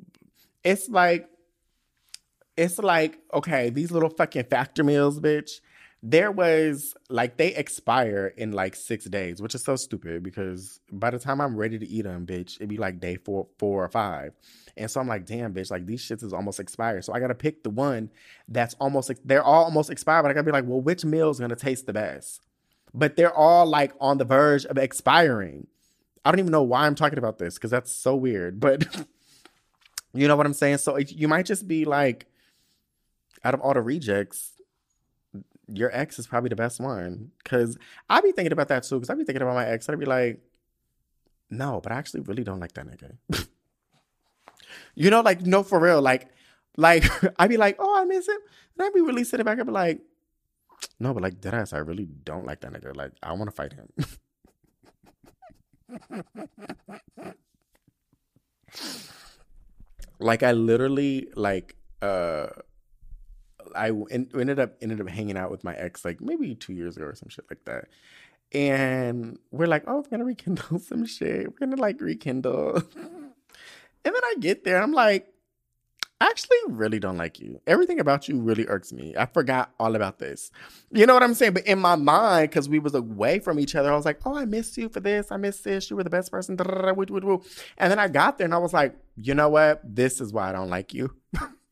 [0.64, 1.30] it's like
[2.56, 5.62] it's like, okay, these little fucking factor meals, bitch.
[6.06, 11.10] There was like they expire in like six days, which is so stupid because by
[11.10, 13.88] the time I'm ready to eat them, bitch, it'd be like day four, four or
[13.88, 14.34] five.
[14.76, 17.06] And so I'm like, damn, bitch, like these shits is almost expired.
[17.06, 18.10] So I gotta pick the one
[18.50, 21.40] that's almost they're all almost expired, but I gotta be like, well, which meal is
[21.40, 22.42] gonna taste the best?
[22.94, 25.68] But they're all like on the verge of expiring.
[26.26, 28.60] I don't even know why I'm talking about this because that's so weird.
[28.60, 28.84] But
[30.14, 30.80] you know what I'm saying?
[30.80, 32.28] So you might just be like
[33.44, 34.54] out of all the rejects,
[35.68, 37.32] your ex is probably the best one.
[37.44, 37.78] Cause
[38.10, 39.00] I be thinking about that too.
[39.00, 39.90] Cause I be thinking about my ex.
[39.90, 40.42] I'd be like,
[41.50, 43.48] no, but I actually really don't like that nigga.
[44.96, 46.02] you know, like no, for real.
[46.02, 46.30] Like,
[46.78, 47.06] like
[47.40, 48.40] I'd be like, oh, I miss him.
[48.78, 50.02] And I'd be really sitting back and be like,
[51.00, 52.96] no, but like dead ass, I really don't like that nigga.
[52.96, 53.90] Like, I want to fight him.
[60.20, 62.48] like I literally like uh
[63.76, 67.06] I ended up ended up hanging out with my ex like maybe two years ago
[67.06, 67.86] or some shit like that.
[68.54, 71.48] And we're like, oh, we're gonna rekindle some shit.
[71.48, 72.76] We're gonna like rekindle.
[72.96, 73.34] and
[74.04, 75.34] then I get there, I'm like,
[76.24, 77.60] I actually really don't like you.
[77.68, 79.14] Everything about you really irks me.
[79.18, 80.52] I forgot all about this.
[80.90, 81.52] You know what I'm saying?
[81.52, 84.38] But in my mind, because we was away from each other, I was like, oh,
[84.38, 85.34] I miss you for this.
[85.34, 85.90] I miss this.
[85.90, 86.58] You were the best person.
[86.58, 89.82] And then I got there and I was like, you know what?
[89.84, 91.14] This is why I don't like you.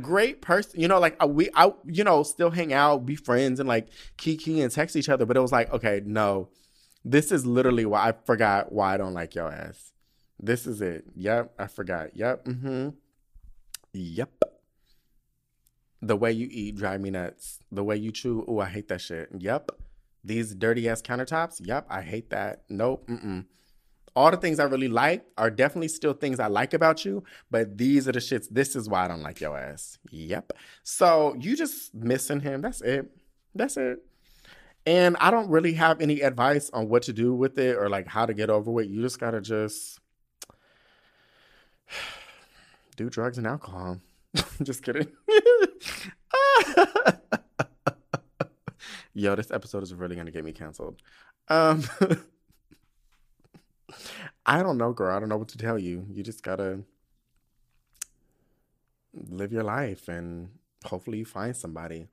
[0.00, 0.80] great person.
[0.80, 3.88] You know, like uh, we, I, you know, still hang out, be friends, and like
[4.16, 5.26] kiki and text each other.
[5.26, 6.48] But it was like, okay, no,
[7.04, 9.92] this is literally why I forgot why I don't like your ass.
[10.40, 11.04] This is it.
[11.14, 12.16] Yep, I forgot.
[12.16, 12.44] Yep.
[12.44, 12.88] Mm-hmm.
[13.92, 14.44] Yep.
[16.00, 17.60] The way you eat drive me nuts.
[17.70, 19.28] The way you chew, oh, I hate that shit.
[19.38, 19.70] Yep.
[20.24, 21.60] These dirty ass countertops.
[21.64, 22.64] Yep, I hate that.
[22.68, 23.06] Nope.
[23.08, 23.44] Mm-mm
[24.14, 27.78] all the things I really like are definitely still things I like about you, but
[27.78, 28.46] these are the shits.
[28.50, 29.98] This is why I don't like your ass.
[30.10, 30.52] Yep.
[30.82, 32.60] So you just missing him.
[32.60, 33.10] That's it.
[33.54, 34.04] That's it.
[34.84, 38.08] And I don't really have any advice on what to do with it or like
[38.08, 38.88] how to get over it.
[38.88, 40.00] You just gotta just
[42.96, 44.00] do drugs and alcohol.
[44.62, 45.06] just kidding.
[49.14, 51.00] Yo, this episode is really gonna get me canceled.
[51.48, 51.84] Um
[54.44, 55.14] I don't know, girl.
[55.14, 56.06] I don't know what to tell you.
[56.10, 56.80] You just gotta
[59.14, 60.50] live your life and
[60.84, 62.08] hopefully you find somebody.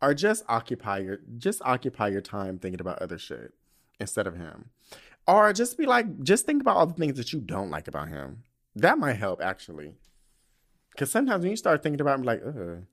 [0.00, 3.54] Or just occupy your just occupy your time thinking about other shit
[4.00, 4.70] instead of him.
[5.26, 8.08] Or just be like, just think about all the things that you don't like about
[8.08, 8.42] him.
[8.76, 9.94] That might help actually.
[10.96, 12.84] Cause sometimes when you start thinking about him, like, ugh,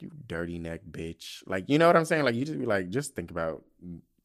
[0.00, 1.42] you dirty neck bitch.
[1.46, 2.24] Like, you know what I'm saying?
[2.24, 3.64] Like, you just be like, just think about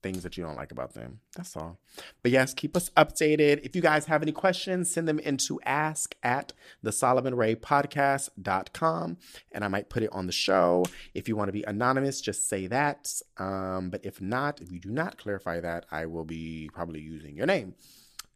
[0.06, 1.19] things that you don't like about them.
[1.36, 1.80] That's all.
[2.22, 3.61] But yes, keep us updated.
[3.64, 6.53] If you guys have any questions, send them into ask at
[6.84, 9.18] the Solomon Ray podcast.com
[9.52, 10.86] and I might put it on the show.
[11.15, 13.11] If you want to be anonymous, just say that.
[13.38, 17.36] Um, but if not, if you do not clarify that, I will be probably using
[17.36, 17.73] your name.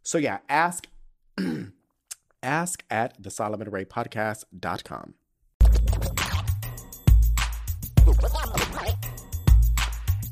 [0.02, 0.88] So yeah, ask
[2.42, 5.14] ask at the Solomon Ray podcast.com.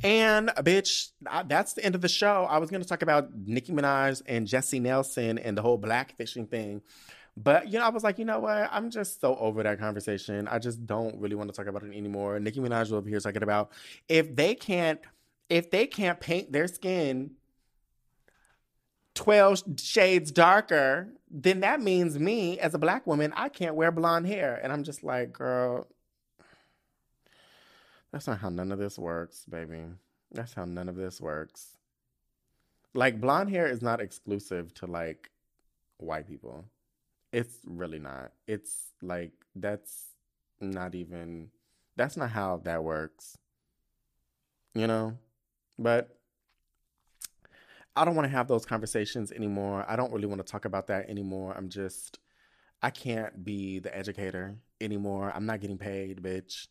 [0.04, 1.10] And bitch,
[1.48, 2.48] that's the end of the show.
[2.50, 6.50] I was going to talk about Nicki Minaj and Jesy Nelson and the whole blackfishing
[6.50, 6.82] thing.
[7.36, 8.70] But, you know, I was like, you know what?
[8.72, 10.48] I'm just so over that conversation.
[10.48, 12.40] I just don't really want to talk about it anymore.
[12.40, 13.72] Nicki Minaj over here talking about
[14.08, 15.00] if they can't,
[15.50, 17.32] if they can't paint their skin
[19.14, 24.28] 12 shades darker, then that means me as a black woman, I can't wear blonde
[24.28, 24.60] hair.
[24.62, 25.88] And I'm just like, girl,
[28.12, 29.84] that's not how none of this works, baby.
[30.32, 31.78] That's how none of this works.
[32.94, 35.30] Like blonde hair is not exclusive to like
[35.98, 36.66] white people.
[37.34, 38.32] It's really not.
[38.48, 40.06] It's like that's
[40.62, 41.50] not even
[41.96, 43.38] that's not how that works.
[44.74, 45.18] You know?
[45.78, 46.18] But
[47.96, 49.86] I don't want to have those conversations anymore.
[49.88, 51.54] I don't really want to talk about that anymore.
[51.58, 52.20] I'm just
[52.82, 55.32] I can't be the educator anymore.
[55.36, 56.68] I'm not getting paid, bitch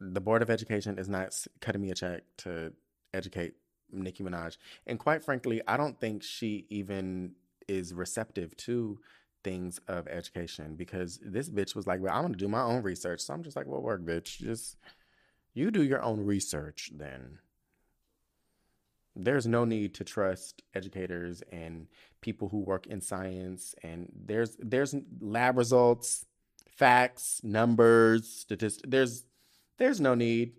[0.00, 2.72] the Board of Education is not cutting me a check to
[3.14, 3.54] educate
[3.90, 4.56] Nicki Minaj.
[4.86, 7.32] And quite frankly, I don't think she even
[7.66, 8.98] is receptive to
[9.44, 13.20] things of education because this bitch was like, well, I'm to do my own research.
[13.20, 14.38] So I'm just like, well, work, bitch.
[14.38, 14.76] Just
[15.54, 17.38] you do your own research then.
[19.16, 21.88] There's no need to trust educators and
[22.20, 26.24] people who work in science and there's there's lab results,
[26.70, 28.88] facts, numbers, statistics.
[28.88, 29.24] There's
[29.78, 30.52] there's no need.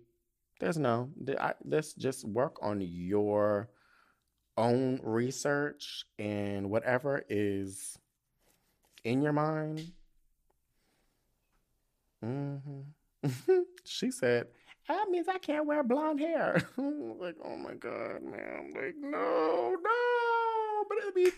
[0.58, 1.10] There's no.
[1.38, 3.70] I, let's just work on your
[4.56, 7.98] own research and whatever is
[9.04, 9.92] in your mind.
[12.24, 13.60] Mm-hmm.
[13.84, 14.48] she said,
[14.88, 16.62] that means I can't wear blonde hair.
[16.76, 18.72] like, oh my God, man.
[18.74, 20.84] Like, no, no.
[20.88, 21.30] But it'll be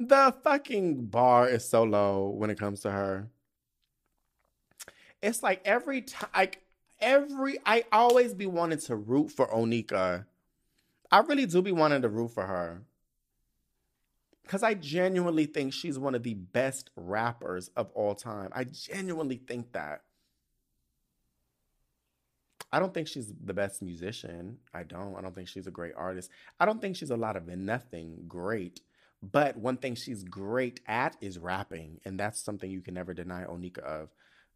[0.00, 3.28] the fucking bar is so low when it comes to her.
[5.22, 6.63] It's like every time, like,
[7.00, 10.26] every I always be wanting to root for Onika.
[11.10, 12.82] I really do be wanting to root for her.
[14.46, 18.50] Cause I genuinely think she's one of the best rappers of all time.
[18.52, 20.02] I genuinely think that.
[22.70, 24.58] I don't think she's the best musician.
[24.74, 25.14] I don't.
[25.16, 26.28] I don't think she's a great artist.
[26.58, 28.80] I don't think she's a lot of nothing great.
[29.22, 32.00] But one thing she's great at is rapping.
[32.04, 34.10] And that's something you can never deny Onika of.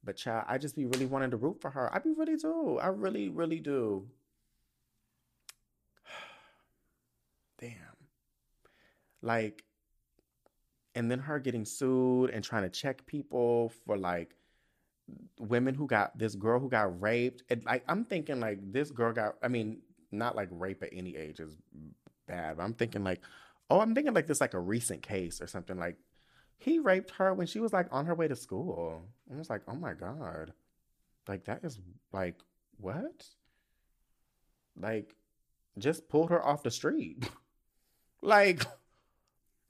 [0.09, 1.95] But child, I just be really wanting to root for her.
[1.95, 2.79] I be really do.
[2.79, 4.07] I really, really do.
[7.61, 7.75] Damn.
[9.21, 9.65] Like,
[10.95, 14.35] and then her getting sued and trying to check people for like
[15.39, 17.43] women who got this girl who got raped.
[17.51, 21.17] And like I'm thinking like this girl got I mean, not like rape at any
[21.17, 21.55] age is
[22.27, 22.57] bad.
[22.57, 23.21] But I'm thinking like,
[23.69, 25.79] oh, I'm thinking like this like a recent case or something.
[25.79, 25.99] Like
[26.59, 29.03] he raped her when she was like on her way to school.
[29.33, 30.53] I was like, oh my god,
[31.27, 31.79] like that is
[32.13, 32.37] like
[32.79, 33.27] what?
[34.77, 35.15] Like
[35.79, 37.31] just pulled her off the street.
[38.23, 38.65] like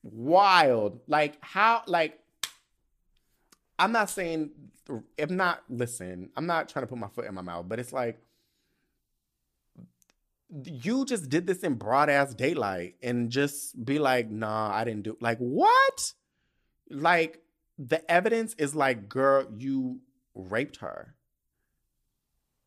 [0.02, 1.01] wild.
[1.06, 2.19] Like how like
[3.78, 4.51] I'm not saying
[4.89, 7.93] I'm not listen, I'm not trying to put my foot in my mouth, but it's
[7.93, 8.19] like
[10.65, 15.02] you just did this in broad ass daylight and just be like, nah, I didn't
[15.02, 16.12] do like what?
[16.90, 17.40] Like
[17.78, 20.01] the evidence is like, girl, you
[20.35, 21.15] raped her.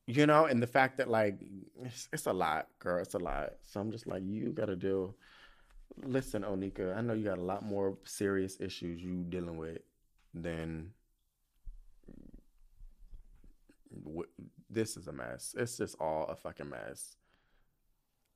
[0.07, 1.39] You know, and the fact that like
[1.83, 3.53] it's, it's a lot, girl, it's a lot.
[3.61, 5.13] So I'm just like, you gotta do.
[6.03, 9.79] Listen, Onika, I know you got a lot more serious issues you dealing with
[10.33, 10.91] than
[14.69, 15.53] this is a mess.
[15.57, 17.15] It's just all a fucking mess.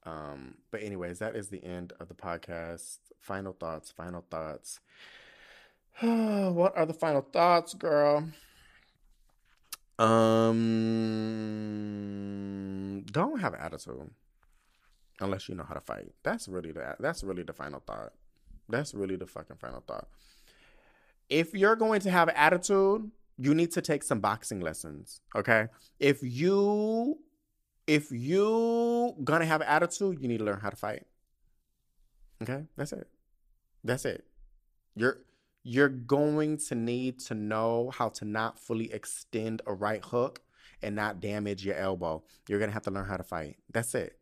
[0.04, 2.98] Um, but anyways, that is the end of the podcast.
[3.20, 4.80] Final thoughts, final thoughts.
[6.02, 8.28] what are the final thoughts, girl?
[9.98, 10.66] Um,
[13.12, 14.10] don't have attitude
[15.22, 16.12] unless you know how to fight.
[16.24, 18.12] That's really the that's really the final thought.
[18.68, 20.10] That's really the fucking final thought.
[21.30, 25.68] If you're going to have attitude, you need to take some boxing lessons, okay?
[26.00, 27.20] If you
[27.88, 31.06] if you gonna have attitude, you need to learn how to fight.
[32.42, 32.66] Okay?
[32.76, 33.08] That's it.
[33.84, 34.26] That's it.
[34.96, 35.20] You're
[35.68, 40.40] you're going to need to know how to not fully extend a right hook
[40.84, 42.24] and not damage your elbow.
[42.48, 43.58] You're going to have to learn how to fight.
[43.74, 44.16] That's it.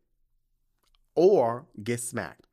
[1.15, 2.47] Or get smacked.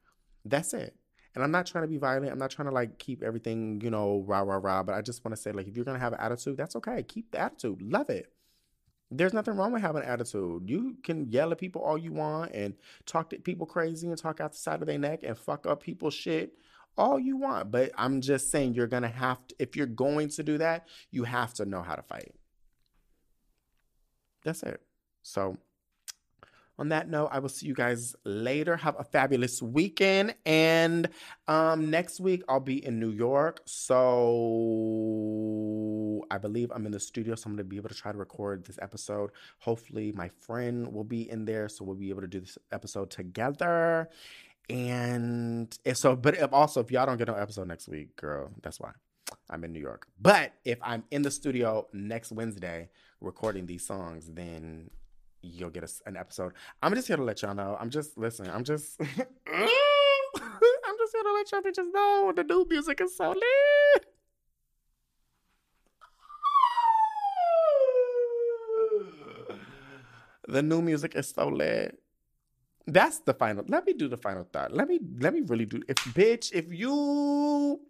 [0.45, 0.97] That's it.
[1.37, 2.33] And I'm not trying to be violent.
[2.33, 4.83] I'm not trying to like keep everything, you know, rah, rah, rah.
[4.83, 6.75] But I just want to say, like, if you're going to have an attitude, that's
[6.75, 7.05] okay.
[7.05, 7.81] Keep the attitude.
[7.81, 8.33] Love it.
[9.13, 10.69] There's nothing wrong with having an attitude.
[10.69, 12.75] You can yell at people all you want and
[13.07, 15.81] talk to people crazy and talk out the side of their neck and fuck up
[15.81, 16.55] people's shit
[16.97, 17.71] all you want.
[17.71, 20.87] But I'm just saying you're going to have to, if you're going to do that,
[21.11, 22.35] you have to know how to fight.
[24.45, 24.81] That's it.
[25.23, 25.59] So,
[26.81, 28.75] on that note, I will see you guys later.
[28.75, 30.35] Have a fabulous weekend.
[30.47, 31.11] And
[31.47, 33.61] um, next week, I'll be in New York.
[33.67, 33.93] So
[36.31, 37.35] I believe I'm in the studio.
[37.35, 39.33] So I'm going to be able to try to record this episode.
[39.59, 41.69] Hopefully, my friend will be in there.
[41.69, 44.09] So we'll be able to do this episode together.
[44.71, 48.51] And if so, but if also if y'all don't get no episode next week, girl,
[48.63, 48.93] that's why
[49.49, 50.07] I'm in New York.
[50.21, 52.89] But if I'm in the studio next Wednesday
[53.21, 54.91] recording these songs, then
[55.43, 56.53] you'll get a, an episode.
[56.83, 57.77] I'm just here to let y'all know.
[57.81, 58.49] I'm just listen.
[58.49, 59.01] I'm just.
[59.01, 64.07] I'm just here to let y'all bitches know the new music is so lit.
[70.47, 72.01] The new music is so lit.
[72.87, 73.65] That's the final.
[73.69, 74.73] Let me do the final thought.
[74.73, 75.83] Let me let me really do.
[75.89, 77.81] If bitch, if you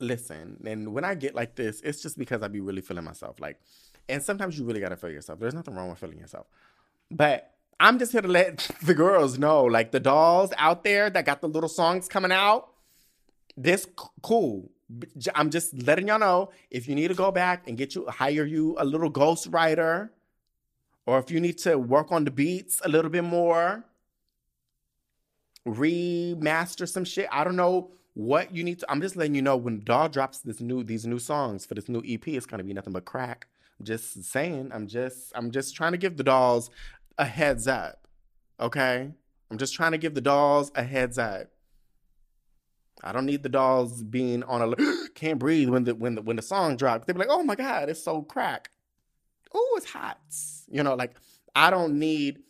[0.00, 3.40] listen, and when I get like this, it's just because I be really feeling myself.
[3.40, 3.60] Like,
[4.08, 5.40] and sometimes you really gotta feel yourself.
[5.40, 6.46] There's nothing wrong with feeling yourself,
[7.10, 11.24] but I'm just here to let the girls know, like the dolls out there that
[11.24, 12.68] got the little songs coming out.
[13.56, 13.86] This
[14.22, 14.70] cool.
[15.34, 18.44] I'm just letting y'all know if you need to go back and get you hire
[18.44, 20.12] you a little ghost writer
[21.06, 23.84] or if you need to work on the beats a little bit more,
[25.66, 27.28] remaster some shit.
[27.32, 28.90] I don't know what you need to.
[28.90, 31.88] I'm just letting you know when Doll drops this new these new songs for this
[31.88, 33.46] new EP, it's gonna be nothing but crack.
[33.82, 34.70] Just saying.
[34.72, 36.70] I'm just I'm just trying to give the dolls
[37.18, 38.06] a heads up.
[38.60, 39.10] Okay?
[39.50, 41.48] I'm just trying to give the dolls a heads up.
[43.02, 46.36] I don't need the dolls being on a can't breathe when the when the when
[46.36, 47.06] the song drops.
[47.06, 48.70] They be like, oh my god, it's so crack
[49.54, 50.18] oh, it's hot.
[50.68, 51.14] You know, like
[51.54, 52.40] I don't need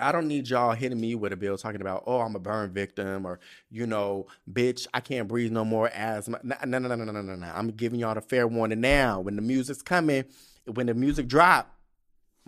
[0.00, 2.72] I don't need y'all hitting me with a bill talking about, oh, I'm a burn
[2.72, 3.38] victim or,
[3.70, 6.40] you know, bitch, I can't breathe no more asthma.
[6.42, 7.52] No, no, no, no, no, no, no.
[7.54, 9.20] I'm giving y'all the fair warning now.
[9.20, 10.24] When the music's coming,
[10.64, 11.74] when the music drop,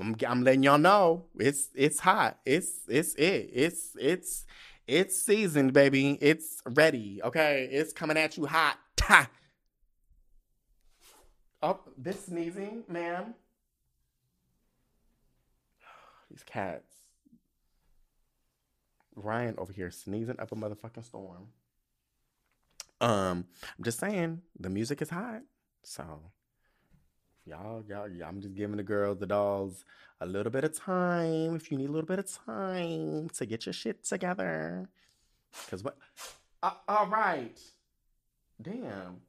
[0.00, 2.38] I'm, I'm letting y'all know it's it's hot.
[2.46, 3.50] It's it's it.
[3.52, 4.46] It's it's
[4.86, 6.18] it's seasoned, baby.
[6.20, 7.20] It's ready.
[7.22, 8.78] Okay, it's coming at you hot.
[8.96, 9.28] Ta.
[11.64, 13.34] Oh, this sneezing, ma'am.
[16.32, 16.94] These cats.
[19.14, 21.48] Ryan over here sneezing up a motherfucking storm.
[23.02, 23.44] Um,
[23.76, 25.42] I'm just saying the music is hot,
[25.82, 26.04] so
[27.44, 29.84] y'all, y'all, y'all, I'm just giving the girls, the dolls,
[30.22, 31.54] a little bit of time.
[31.54, 34.88] If you need a little bit of time to get your shit together,
[35.66, 35.98] because what?
[36.62, 37.60] Uh, all right,
[38.62, 39.20] damn.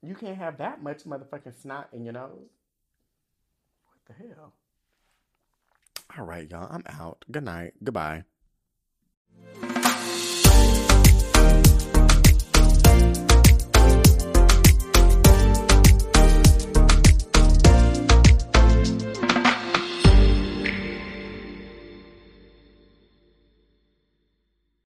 [0.00, 2.57] You can't have that much motherfucking snot in your nose
[4.08, 4.54] the hell?
[6.16, 6.68] All right, y'all.
[6.70, 7.24] I'm out.
[7.30, 7.74] Good night.
[7.84, 8.24] Goodbye.